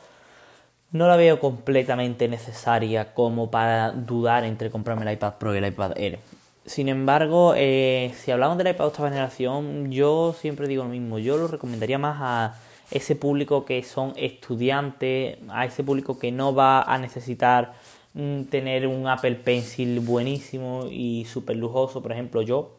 no 0.93 1.09
la 1.09 1.17
veo 1.17 1.41
completamente 1.41 2.29
necesaria 2.29 3.15
como 3.15 3.51
para 3.51 3.91
dudar 3.91 4.45
entre 4.45 4.71
comprarme 4.71 5.05
el 5.05 5.13
iPad 5.15 5.35
Pro 5.35 5.53
y 5.53 5.59
el 5.59 5.67
iPad 5.67 5.99
Air. 5.99 6.21
Sin 6.67 6.89
embargo, 6.89 7.53
eh, 7.57 8.15
si 8.17 8.31
hablamos 8.31 8.57
del 8.57 8.69
iPad 8.69 8.85
de 8.85 8.89
octava 8.89 9.09
generación, 9.09 9.91
yo 9.91 10.35
siempre 10.41 10.69
digo 10.69 10.85
lo 10.85 10.91
mismo. 10.91 11.19
Yo 11.19 11.37
lo 11.37 11.49
recomendaría 11.49 11.99
más 11.99 12.17
a 12.21 12.55
ese 12.91 13.17
público 13.17 13.65
que 13.65 13.83
son 13.83 14.15
estudiantes, 14.17 15.39
a 15.51 15.65
ese 15.67 15.83
público 15.83 16.19
que 16.19 16.31
no 16.31 16.55
va 16.55 16.83
a 16.83 16.97
necesitar 16.99 17.73
tener 18.15 18.87
un 18.87 19.09
Apple 19.09 19.35
Pencil 19.37 20.01
buenísimo 20.01 20.87
y 20.91 21.25
súper 21.25 21.57
lujoso. 21.57 22.03
Por 22.03 22.13
ejemplo, 22.13 22.43
yo, 22.43 22.77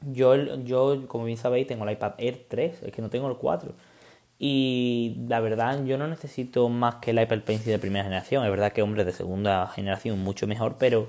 yo, 0.00 0.34
yo, 0.64 1.06
como 1.08 1.24
bien 1.24 1.36
sabéis, 1.36 1.66
tengo 1.66 1.84
el 1.84 1.92
iPad 1.92 2.14
Air 2.18 2.46
3, 2.48 2.82
es 2.84 2.92
que 2.92 3.02
no 3.02 3.10
tengo 3.10 3.28
el 3.28 3.36
4. 3.36 3.72
Y 4.38 5.16
la 5.28 5.40
verdad, 5.40 5.84
yo 5.84 5.98
no 5.98 6.08
necesito 6.08 6.68
más 6.68 6.96
que 6.96 7.12
el 7.12 7.18
Apple 7.18 7.40
Pencil 7.40 7.72
de 7.72 7.78
primera 7.78 8.04
generación. 8.04 8.44
Es 8.44 8.50
verdad 8.50 8.72
que, 8.72 8.82
hombre, 8.82 9.04
de 9.04 9.12
segunda 9.12 9.66
generación 9.68 10.22
mucho 10.22 10.46
mejor, 10.46 10.76
pero 10.78 11.08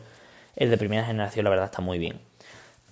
el 0.56 0.70
de 0.70 0.78
primera 0.78 1.06
generación, 1.06 1.44
la 1.44 1.50
verdad, 1.50 1.66
está 1.66 1.82
muy 1.82 2.00
bien. 2.00 2.20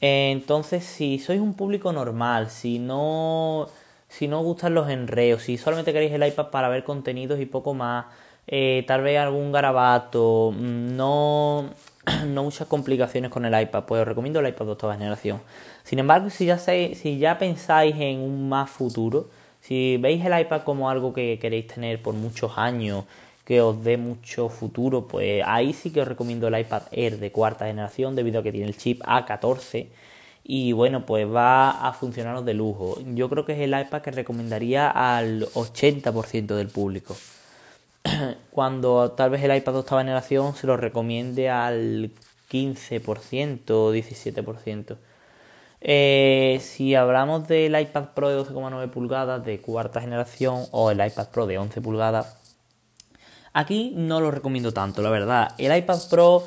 Entonces, 0.01 0.83
si 0.83 1.19
sois 1.19 1.39
un 1.39 1.53
público 1.53 1.91
normal, 1.93 2.49
si 2.49 2.79
no, 2.79 3.67
si 4.09 4.27
no 4.27 4.41
gustan 4.43 4.73
los 4.73 4.89
enreos, 4.89 5.43
si 5.43 5.57
solamente 5.57 5.93
queréis 5.93 6.13
el 6.13 6.25
iPad 6.25 6.49
para 6.49 6.69
ver 6.69 6.83
contenidos 6.83 7.39
y 7.39 7.45
poco 7.45 7.73
más, 7.73 8.05
eh, 8.47 8.83
tal 8.87 9.01
vez 9.01 9.17
algún 9.19 9.51
garabato, 9.51 10.53
no, 10.57 11.69
no 12.27 12.43
muchas 12.43 12.67
complicaciones 12.67 13.31
con 13.31 13.45
el 13.45 13.59
iPad, 13.59 13.83
pues 13.85 14.01
os 14.01 14.07
recomiendo 14.07 14.39
el 14.39 14.47
iPad 14.47 14.65
de 14.65 14.71
octava 14.73 14.93
generación. 14.93 15.41
Sin 15.83 15.99
embargo, 15.99 16.29
si 16.29 16.45
ya, 16.45 16.57
si 16.57 17.17
ya 17.17 17.37
pensáis 17.37 17.95
en 17.97 18.19
un 18.19 18.49
más 18.49 18.69
futuro, 18.69 19.27
si 19.61 19.97
veis 19.97 20.23
el 20.25 20.39
iPad 20.39 20.61
como 20.63 20.89
algo 20.89 21.13
que 21.13 21.39
queréis 21.39 21.67
tener 21.67 22.01
por 22.01 22.13
muchos 22.13 22.57
años, 22.57 23.05
que 23.45 23.61
os 23.61 23.83
dé 23.83 23.97
mucho 23.97 24.49
futuro, 24.49 25.07
pues 25.07 25.43
ahí 25.45 25.73
sí 25.73 25.91
que 25.91 26.01
os 26.01 26.07
recomiendo 26.07 26.47
el 26.47 26.59
iPad 26.59 26.83
Air 26.91 27.19
de 27.19 27.31
cuarta 27.31 27.67
generación 27.67 28.15
debido 28.15 28.39
a 28.39 28.43
que 28.43 28.51
tiene 28.51 28.67
el 28.67 28.77
chip 28.77 29.01
A14 29.03 29.87
y 30.43 30.73
bueno, 30.73 31.05
pues 31.05 31.27
va 31.27 31.87
a 31.87 31.93
funcionaros 31.93 32.45
de 32.45 32.53
lujo. 32.53 32.99
Yo 33.13 33.29
creo 33.29 33.45
que 33.45 33.53
es 33.53 33.59
el 33.59 33.79
iPad 33.79 34.01
que 34.01 34.11
recomendaría 34.11 34.89
al 34.89 35.47
80% 35.47 36.55
del 36.55 36.67
público. 36.69 37.15
cuando 38.51 39.11
tal 39.11 39.29
vez 39.29 39.43
el 39.43 39.55
iPad 39.55 39.73
de 39.73 39.79
octava 39.79 40.01
generación 40.01 40.55
se 40.55 40.67
lo 40.67 40.77
recomiende 40.77 41.49
al 41.49 42.11
15% 42.51 43.69
o 43.71 43.93
17%. 43.93 44.97
Eh, 45.81 46.59
si 46.61 46.95
hablamos 46.95 47.47
del 47.47 47.79
iPad 47.79 48.09
Pro 48.15 48.29
de 48.29 48.41
12,9 48.41 48.89
pulgadas 48.89 49.45
de 49.45 49.59
cuarta 49.59 50.01
generación 50.01 50.63
o 50.71 50.89
el 50.91 51.05
iPad 51.05 51.27
Pro 51.29 51.45
de 51.45 51.57
11 51.57 51.81
pulgadas, 51.81 52.37
aquí 53.53 53.93
no 53.95 54.19
lo 54.19 54.31
recomiendo 54.31 54.73
tanto, 54.73 55.01
la 55.01 55.09
verdad. 55.09 55.53
El 55.57 55.75
iPad 55.75 55.99
Pro, 56.09 56.43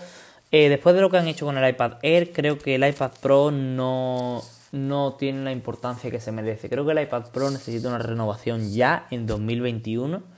eh, 0.51 0.69
después 0.69 0.95
de 0.95 1.03
lo 1.03 1.11
que 1.11 1.19
han 1.19 1.29
hecho 1.29 1.47
con 1.47 1.57
el 1.59 1.69
iPad 1.69 1.99
Air, 2.03 2.33
creo 2.33 2.59
que 2.59 2.77
el 2.77 2.87
iPad 2.87 3.13
Pro 3.21 3.51
no, 3.51 4.43
no 4.73 5.15
tiene 5.15 5.45
la 5.45 5.53
importancia 5.53 6.11
que 6.11 6.21
se 6.21 6.33
merece. 6.33 6.69
Creo 6.69 6.85
que 6.85 6.93
el 6.93 7.03
iPad 7.03 7.31
Pro 7.33 7.51
necesita 7.51 7.89
una 7.89 7.99
renovación 7.99 8.73
ya 8.73 9.07
en 9.11 9.27
2021 9.27 10.38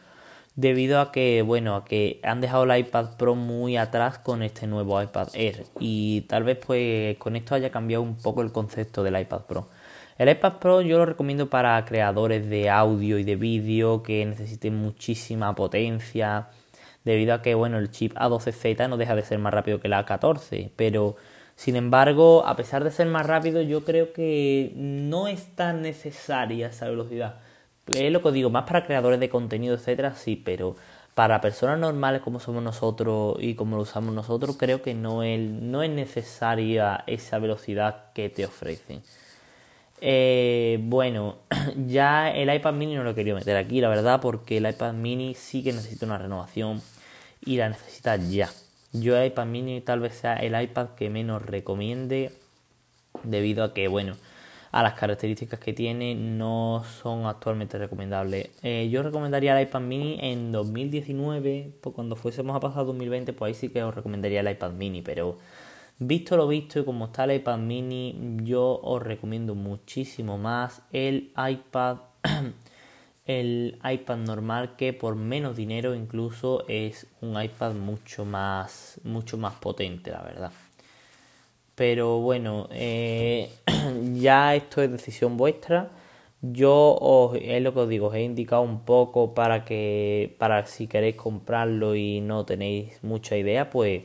debido 0.56 1.00
a 1.00 1.12
que, 1.12 1.42
bueno, 1.42 1.76
a 1.76 1.84
que 1.84 2.20
han 2.22 2.40
dejado 2.40 2.64
el 2.64 2.78
iPad 2.78 3.16
Pro 3.16 3.34
muy 3.34 3.76
atrás 3.76 4.18
con 4.18 4.42
este 4.42 4.66
nuevo 4.66 5.00
iPad 5.02 5.28
Air. 5.34 5.64
Y 5.78 6.22
tal 6.22 6.44
vez 6.44 6.58
pues 6.64 7.16
con 7.18 7.36
esto 7.36 7.54
haya 7.54 7.70
cambiado 7.70 8.02
un 8.02 8.16
poco 8.16 8.42
el 8.42 8.52
concepto 8.52 9.02
del 9.02 9.18
iPad 9.18 9.42
Pro. 9.42 9.68
El 10.18 10.28
iPad 10.28 10.54
Pro 10.58 10.82
yo 10.82 10.98
lo 10.98 11.06
recomiendo 11.06 11.48
para 11.48 11.82
creadores 11.84 12.48
de 12.50 12.68
audio 12.68 13.18
y 13.18 13.24
de 13.24 13.36
vídeo 13.36 14.02
que 14.02 14.26
necesiten 14.26 14.76
muchísima 14.76 15.54
potencia, 15.54 16.48
debido 17.04 17.34
a 17.34 17.42
que, 17.42 17.54
bueno, 17.54 17.78
el 17.78 17.90
chip 17.90 18.14
A12Z 18.16 18.88
no 18.88 18.98
deja 18.98 19.14
de 19.14 19.22
ser 19.22 19.38
más 19.38 19.54
rápido 19.54 19.80
que 19.80 19.88
el 19.88 19.94
A14, 19.94 20.70
pero 20.76 21.16
sin 21.56 21.76
embargo, 21.76 22.46
a 22.46 22.56
pesar 22.56 22.84
de 22.84 22.90
ser 22.90 23.06
más 23.06 23.26
rápido, 23.26 23.62
yo 23.62 23.84
creo 23.84 24.12
que 24.12 24.72
no 24.76 25.28
es 25.28 25.54
tan 25.56 25.82
necesaria 25.82 26.68
esa 26.68 26.88
velocidad 26.88 27.40
es 27.90 28.12
lo 28.12 28.22
que 28.22 28.32
digo, 28.32 28.50
más 28.50 28.64
para 28.64 28.84
creadores 28.86 29.20
de 29.20 29.28
contenido, 29.28 29.74
etcétera, 29.74 30.14
sí, 30.14 30.36
pero 30.36 30.76
para 31.14 31.40
personas 31.40 31.78
normales 31.78 32.22
como 32.22 32.40
somos 32.40 32.62
nosotros 32.62 33.36
y 33.40 33.54
como 33.54 33.76
lo 33.76 33.82
usamos 33.82 34.14
nosotros, 34.14 34.56
creo 34.56 34.80
que 34.82 34.94
no 34.94 35.22
es, 35.22 35.40
no 35.40 35.82
es 35.82 35.90
necesaria 35.90 37.04
esa 37.06 37.38
velocidad 37.38 38.12
que 38.14 38.30
te 38.30 38.44
ofrecen. 38.44 39.02
Eh, 40.00 40.78
bueno, 40.82 41.38
ya 41.86 42.30
el 42.30 42.52
iPad 42.54 42.72
mini 42.74 42.94
no 42.94 43.04
lo 43.04 43.14
quería 43.14 43.34
meter 43.34 43.56
aquí, 43.56 43.80
la 43.80 43.88
verdad, 43.88 44.20
porque 44.20 44.58
el 44.58 44.68
iPad 44.68 44.94
mini 44.94 45.34
sí 45.34 45.62
que 45.62 45.72
necesita 45.72 46.06
una 46.06 46.18
renovación 46.18 46.80
y 47.44 47.56
la 47.56 47.68
necesita 47.68 48.16
ya. 48.16 48.50
Yo 48.92 49.16
el 49.16 49.26
iPad 49.26 49.46
mini 49.46 49.80
tal 49.80 50.00
vez 50.00 50.14
sea 50.14 50.36
el 50.36 50.60
iPad 50.60 50.90
que 50.96 51.10
menos 51.10 51.42
recomiende 51.42 52.32
debido 53.24 53.64
a 53.64 53.74
que, 53.74 53.88
bueno, 53.88 54.16
a 54.72 54.82
las 54.82 54.94
características 54.94 55.58
que 55.58 55.72
tiene, 55.72 56.14
no 56.14 56.84
son 57.02 57.26
actualmente 57.26 57.76
recomendables. 57.78 58.50
Eh, 58.62 58.88
yo 58.90 59.02
recomendaría 59.02 59.58
el 59.58 59.66
iPad 59.66 59.80
mini 59.80 60.18
en 60.20 60.52
2019, 60.52 61.72
pues 61.80 61.94
cuando 61.94 62.16
fuésemos 62.16 62.56
a 62.56 62.60
pasar 62.60 62.86
2020, 62.86 63.32
pues 63.32 63.48
ahí 63.48 63.54
sí 63.54 63.68
que 63.68 63.82
os 63.82 63.94
recomendaría 63.94 64.40
el 64.40 64.50
iPad 64.50 64.72
mini, 64.72 65.02
pero 65.02 65.38
visto 65.98 66.36
lo 66.36 66.46
visto 66.46 66.78
y 66.78 66.84
como 66.84 67.06
está 67.06 67.24
el 67.24 67.32
iPad 67.36 67.58
mini, 67.58 68.36
yo 68.42 68.80
os 68.82 69.02
recomiendo 69.02 69.54
muchísimo 69.54 70.38
más 70.38 70.82
el 70.92 71.32
iPad. 71.36 71.98
el 73.26 73.78
iPad 73.84 74.16
normal 74.16 74.76
que 74.76 74.92
por 74.92 75.14
menos 75.14 75.56
dinero 75.56 75.94
incluso 75.94 76.64
es 76.68 77.06
un 77.20 77.40
iPad 77.40 77.74
mucho 77.74 78.24
más 78.24 79.00
mucho 79.04 79.38
más 79.38 79.54
potente 79.54 80.10
la 80.10 80.22
verdad 80.22 80.50
pero 81.80 82.18
bueno, 82.18 82.68
eh, 82.72 83.48
ya 84.12 84.54
esto 84.54 84.82
es 84.82 84.92
decisión 84.92 85.38
vuestra. 85.38 85.88
Yo 86.42 86.94
os, 87.00 87.38
es 87.40 87.62
lo 87.62 87.72
que 87.72 87.80
os 87.80 87.88
digo, 87.88 88.08
os 88.08 88.14
he 88.14 88.20
indicado 88.20 88.60
un 88.60 88.84
poco 88.84 89.32
para 89.32 89.64
que, 89.64 90.36
para 90.38 90.66
si 90.66 90.88
queréis 90.88 91.16
comprarlo 91.16 91.94
y 91.96 92.20
no 92.20 92.44
tenéis 92.44 93.02
mucha 93.02 93.34
idea, 93.38 93.70
pues 93.70 94.02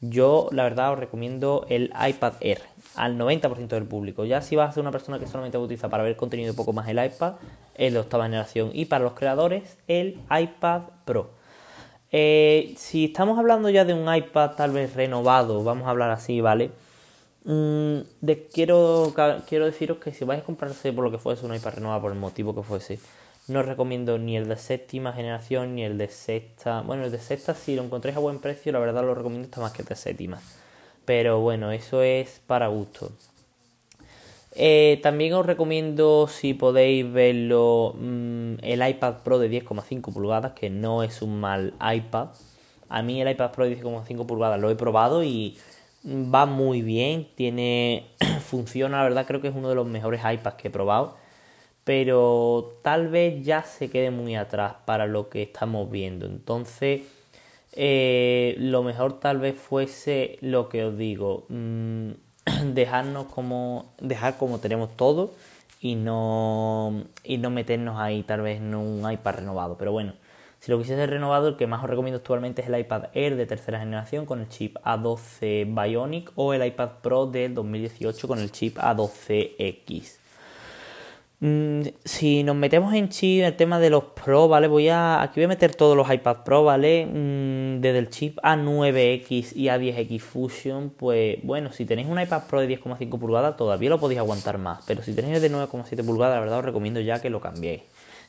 yo 0.00 0.48
la 0.50 0.62
verdad 0.62 0.94
os 0.94 0.98
recomiendo 0.98 1.66
el 1.68 1.92
iPad 2.08 2.32
Air 2.40 2.62
al 2.94 3.18
90% 3.18 3.68
del 3.68 3.84
público. 3.84 4.24
Ya 4.24 4.40
si 4.40 4.56
vas 4.56 4.70
a 4.70 4.72
ser 4.72 4.80
una 4.80 4.90
persona 4.90 5.18
que 5.18 5.26
solamente 5.26 5.58
utiliza 5.58 5.90
para 5.90 6.04
ver 6.04 6.16
contenido 6.16 6.52
un 6.52 6.56
poco 6.56 6.72
más 6.72 6.88
el 6.88 7.04
iPad, 7.04 7.34
es 7.74 7.92
de 7.92 7.98
octava 7.98 8.24
generación. 8.24 8.70
Y 8.72 8.86
para 8.86 9.04
los 9.04 9.12
creadores, 9.12 9.76
el 9.88 10.22
iPad 10.30 10.84
Pro. 11.04 11.32
Eh, 12.12 12.72
si 12.78 13.04
estamos 13.04 13.38
hablando 13.38 13.68
ya 13.68 13.84
de 13.84 13.92
un 13.92 14.14
iPad 14.14 14.52
tal 14.52 14.70
vez 14.70 14.94
renovado, 14.94 15.62
vamos 15.64 15.86
a 15.86 15.90
hablar 15.90 16.10
así, 16.10 16.40
¿vale? 16.40 16.70
Mm, 17.44 18.00
de, 18.22 18.48
quiero, 18.52 19.12
quiero 19.46 19.66
deciros 19.66 19.98
que 19.98 20.12
si 20.12 20.24
vais 20.24 20.40
a 20.40 20.44
comprarse 20.44 20.92
por 20.92 21.04
lo 21.04 21.10
que 21.10 21.18
fuese 21.18 21.44
un 21.44 21.54
iPad 21.54 21.74
renovado, 21.74 22.00
por 22.02 22.12
el 22.12 22.18
motivo 22.18 22.54
que 22.54 22.62
fuese, 22.62 22.98
no 23.48 23.60
os 23.60 23.66
recomiendo 23.66 24.18
ni 24.18 24.36
el 24.36 24.48
de 24.48 24.56
séptima 24.56 25.12
generación 25.12 25.74
ni 25.74 25.84
el 25.84 25.98
de 25.98 26.08
sexta. 26.08 26.80
Bueno, 26.82 27.04
el 27.04 27.12
de 27.12 27.18
sexta, 27.18 27.54
si 27.54 27.76
lo 27.76 27.84
encontráis 27.84 28.16
a 28.16 28.20
buen 28.20 28.38
precio, 28.40 28.72
la 28.72 28.78
verdad 28.78 29.04
lo 29.04 29.14
recomiendo 29.14 29.46
está 29.46 29.60
más 29.60 29.72
que 29.72 29.82
el 29.82 29.88
de 29.88 29.96
séptima. 29.96 30.40
Pero 31.04 31.40
bueno, 31.40 31.70
eso 31.70 32.02
es 32.02 32.40
para 32.46 32.68
gusto. 32.68 33.12
Eh, 34.56 35.00
también 35.02 35.34
os 35.34 35.44
recomiendo, 35.44 36.28
si 36.28 36.54
podéis 36.54 37.12
verlo, 37.12 37.94
mm, 37.98 38.54
el 38.62 38.88
iPad 38.88 39.16
Pro 39.24 39.38
de 39.38 39.48
10,5 39.50 40.12
pulgadas, 40.12 40.52
que 40.52 40.70
no 40.70 41.02
es 41.02 41.22
un 41.22 41.40
mal 41.40 41.74
iPad. 41.80 42.28
A 42.88 43.02
mí 43.02 43.20
el 43.20 43.28
iPad 43.30 43.50
Pro 43.50 43.64
de 43.64 43.72
10,5 43.72 44.26
pulgadas 44.26 44.60
lo 44.60 44.70
he 44.70 44.76
probado 44.76 45.22
y 45.24 45.58
va 46.04 46.46
muy 46.46 46.82
bien, 46.82 47.28
tiene 47.34 48.06
funciona, 48.46 48.98
la 48.98 49.04
verdad 49.04 49.26
creo 49.26 49.40
que 49.40 49.48
es 49.48 49.54
uno 49.54 49.68
de 49.68 49.74
los 49.74 49.86
mejores 49.86 50.20
iPads 50.20 50.56
que 50.56 50.68
he 50.68 50.70
probado, 50.70 51.16
pero 51.84 52.78
tal 52.82 53.08
vez 53.08 53.44
ya 53.44 53.62
se 53.62 53.90
quede 53.90 54.10
muy 54.10 54.36
atrás 54.36 54.74
para 54.84 55.06
lo 55.06 55.28
que 55.28 55.42
estamos 55.42 55.90
viendo. 55.90 56.26
Entonces, 56.26 57.02
eh, 57.72 58.54
lo 58.58 58.82
mejor 58.82 59.20
tal 59.20 59.38
vez 59.38 59.56
fuese 59.56 60.38
lo 60.40 60.68
que 60.68 60.84
os 60.84 60.96
digo, 60.96 61.46
mm, 61.48 62.10
dejarnos 62.74 63.26
como 63.26 63.92
dejar 64.00 64.36
como 64.38 64.60
tenemos 64.60 64.96
todo 64.96 65.32
y 65.80 65.96
no 65.96 67.04
y 67.22 67.38
no 67.38 67.50
meternos 67.50 67.98
ahí 67.98 68.22
tal 68.22 68.42
vez 68.42 68.58
en 68.58 68.74
un 68.74 69.10
iPad 69.10 69.36
renovado, 69.36 69.76
pero 69.78 69.92
bueno, 69.92 70.14
si 70.64 70.72
lo 70.72 70.78
quisiese 70.78 71.06
renovado, 71.06 71.48
el 71.48 71.56
que 71.56 71.66
más 71.66 71.84
os 71.84 71.90
recomiendo 71.90 72.16
actualmente 72.16 72.62
es 72.62 72.68
el 72.68 72.78
iPad 72.78 73.08
Air 73.12 73.36
de 73.36 73.44
tercera 73.44 73.78
generación 73.78 74.24
con 74.24 74.40
el 74.40 74.48
chip 74.48 74.78
A12 74.82 75.66
Bionic 75.66 76.32
o 76.36 76.54
el 76.54 76.64
iPad 76.64 76.88
Pro 77.02 77.26
del 77.26 77.52
2018 77.52 78.26
con 78.26 78.38
el 78.38 78.50
chip 78.50 78.78
A12X. 78.78 80.16
Mm, 81.40 81.82
si 82.02 82.42
nos 82.44 82.56
metemos 82.56 82.94
en 82.94 83.10
chip, 83.10 83.44
el 83.44 83.54
tema 83.56 83.78
de 83.78 83.90
los 83.90 84.04
Pro, 84.04 84.48
¿vale? 84.48 84.66
Voy 84.66 84.88
a. 84.88 85.20
Aquí 85.20 85.40
voy 85.40 85.44
a 85.44 85.48
meter 85.48 85.74
todos 85.74 85.94
los 85.98 86.10
iPad 86.10 86.44
Pro, 86.44 86.64
¿vale? 86.64 87.04
Mm, 87.04 87.82
desde 87.82 87.98
el 87.98 88.08
chip 88.08 88.38
A9X 88.38 89.54
y 89.54 89.66
A10X 89.66 90.18
Fusion, 90.20 90.94
pues 90.96 91.40
bueno, 91.42 91.72
si 91.72 91.84
tenéis 91.84 92.08
un 92.08 92.18
iPad 92.18 92.44
Pro 92.48 92.62
de 92.62 92.68
10,5 92.68 93.18
pulgadas, 93.18 93.58
todavía 93.58 93.90
lo 93.90 94.00
podéis 94.00 94.20
aguantar 94.20 94.56
más. 94.56 94.82
Pero 94.86 95.02
si 95.02 95.12
tenéis 95.12 95.42
de 95.42 95.50
9,7 95.50 96.02
pulgadas, 96.06 96.36
la 96.36 96.40
verdad 96.40 96.60
os 96.60 96.64
recomiendo 96.64 97.00
ya 97.00 97.20
que 97.20 97.28
lo 97.28 97.42
cambiéis 97.42 97.82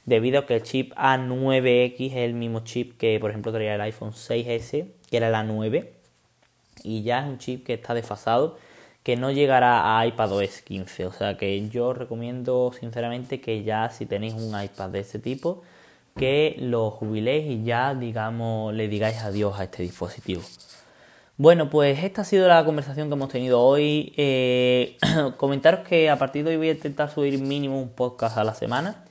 debido 0.05 0.39
a 0.39 0.45
que 0.45 0.55
el 0.55 0.63
chip 0.63 0.93
A9X 0.93 2.11
es 2.11 2.15
el 2.15 2.33
mismo 2.33 2.61
chip 2.61 2.97
que, 2.97 3.19
por 3.19 3.31
ejemplo, 3.31 3.51
traía 3.51 3.75
el 3.75 3.81
iPhone 3.81 4.11
6S, 4.11 4.87
que 5.09 5.17
era 5.17 5.27
el 5.27 5.33
A9, 5.33 5.87
y 6.83 7.03
ya 7.03 7.19
es 7.21 7.25
un 7.25 7.37
chip 7.37 7.65
que 7.65 7.73
está 7.73 7.93
desfasado, 7.93 8.57
que 9.03 9.15
no 9.15 9.31
llegará 9.31 9.99
a 9.99 10.05
iPadOS 10.07 10.61
15. 10.61 11.05
O 11.05 11.11
sea 11.11 11.37
que 11.37 11.69
yo 11.69 11.93
recomiendo 11.93 12.71
sinceramente 12.79 13.41
que 13.41 13.63
ya 13.63 13.89
si 13.89 14.05
tenéis 14.05 14.33
un 14.33 14.59
iPad 14.59 14.89
de 14.89 14.99
ese 14.99 15.19
tipo, 15.19 15.63
que 16.15 16.55
lo 16.59 16.91
jubiléis 16.91 17.45
y 17.47 17.63
ya, 17.63 17.93
digamos, 17.93 18.73
le 18.73 18.87
digáis 18.87 19.17
adiós 19.17 19.59
a 19.59 19.65
este 19.65 19.83
dispositivo. 19.83 20.41
Bueno, 21.37 21.69
pues 21.69 22.01
esta 22.03 22.21
ha 22.21 22.25
sido 22.25 22.47
la 22.47 22.63
conversación 22.63 23.09
que 23.09 23.15
hemos 23.15 23.29
tenido 23.29 23.61
hoy. 23.61 24.13
Eh, 24.15 24.97
comentaros 25.37 25.85
que 25.87 26.09
a 26.09 26.17
partir 26.17 26.45
de 26.45 26.51
hoy 26.51 26.57
voy 26.57 26.69
a 26.69 26.71
intentar 26.71 27.11
subir 27.11 27.39
mínimo 27.39 27.81
un 27.81 27.89
podcast 27.89 28.37
a 28.37 28.43
la 28.43 28.53
semana. 28.53 29.04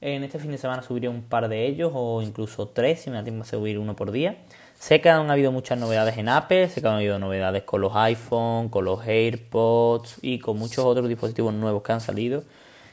En 0.00 0.22
este 0.22 0.38
fin 0.38 0.52
de 0.52 0.58
semana 0.58 0.82
subiré 0.82 1.08
un 1.08 1.22
par 1.22 1.48
de 1.48 1.66
ellos 1.66 1.90
o 1.92 2.22
incluso 2.22 2.68
tres 2.68 3.00
si 3.00 3.10
me 3.10 3.16
da 3.16 3.24
tiempo 3.24 3.42
a 3.42 3.46
subir 3.46 3.78
uno 3.80 3.96
por 3.96 4.12
día. 4.12 4.36
Sé 4.78 5.00
que 5.00 5.10
han 5.10 5.28
habido 5.28 5.50
muchas 5.50 5.76
novedades 5.76 6.18
en 6.18 6.28
Apple, 6.28 6.68
sé 6.68 6.80
que 6.80 6.86
han 6.86 6.94
habido 6.94 7.18
novedades 7.18 7.64
con 7.64 7.80
los 7.80 7.96
iPhone, 7.96 8.68
con 8.68 8.84
los 8.84 9.04
AirPods 9.04 10.18
y 10.22 10.38
con 10.38 10.56
muchos 10.56 10.84
otros 10.84 11.08
dispositivos 11.08 11.52
nuevos 11.52 11.82
que 11.82 11.92
han 11.92 12.00
salido. 12.00 12.44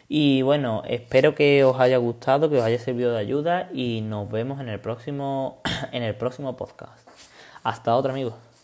Y 0.09 0.41
bueno, 0.41 0.81
espero 0.87 1.35
que 1.35 1.63
os 1.63 1.79
haya 1.79 1.97
gustado, 1.97 2.49
que 2.49 2.57
os 2.57 2.63
haya 2.63 2.79
servido 2.79 3.11
de 3.13 3.19
ayuda 3.19 3.69
y 3.71 4.01
nos 4.01 4.31
vemos 4.31 4.59
en 4.59 4.69
el 4.69 4.79
próximo, 4.79 5.61
en 5.91 6.01
el 6.01 6.15
próximo 6.15 6.57
podcast. 6.57 7.07
Hasta 7.63 7.95
otro 7.95 8.11
amigos. 8.11 8.54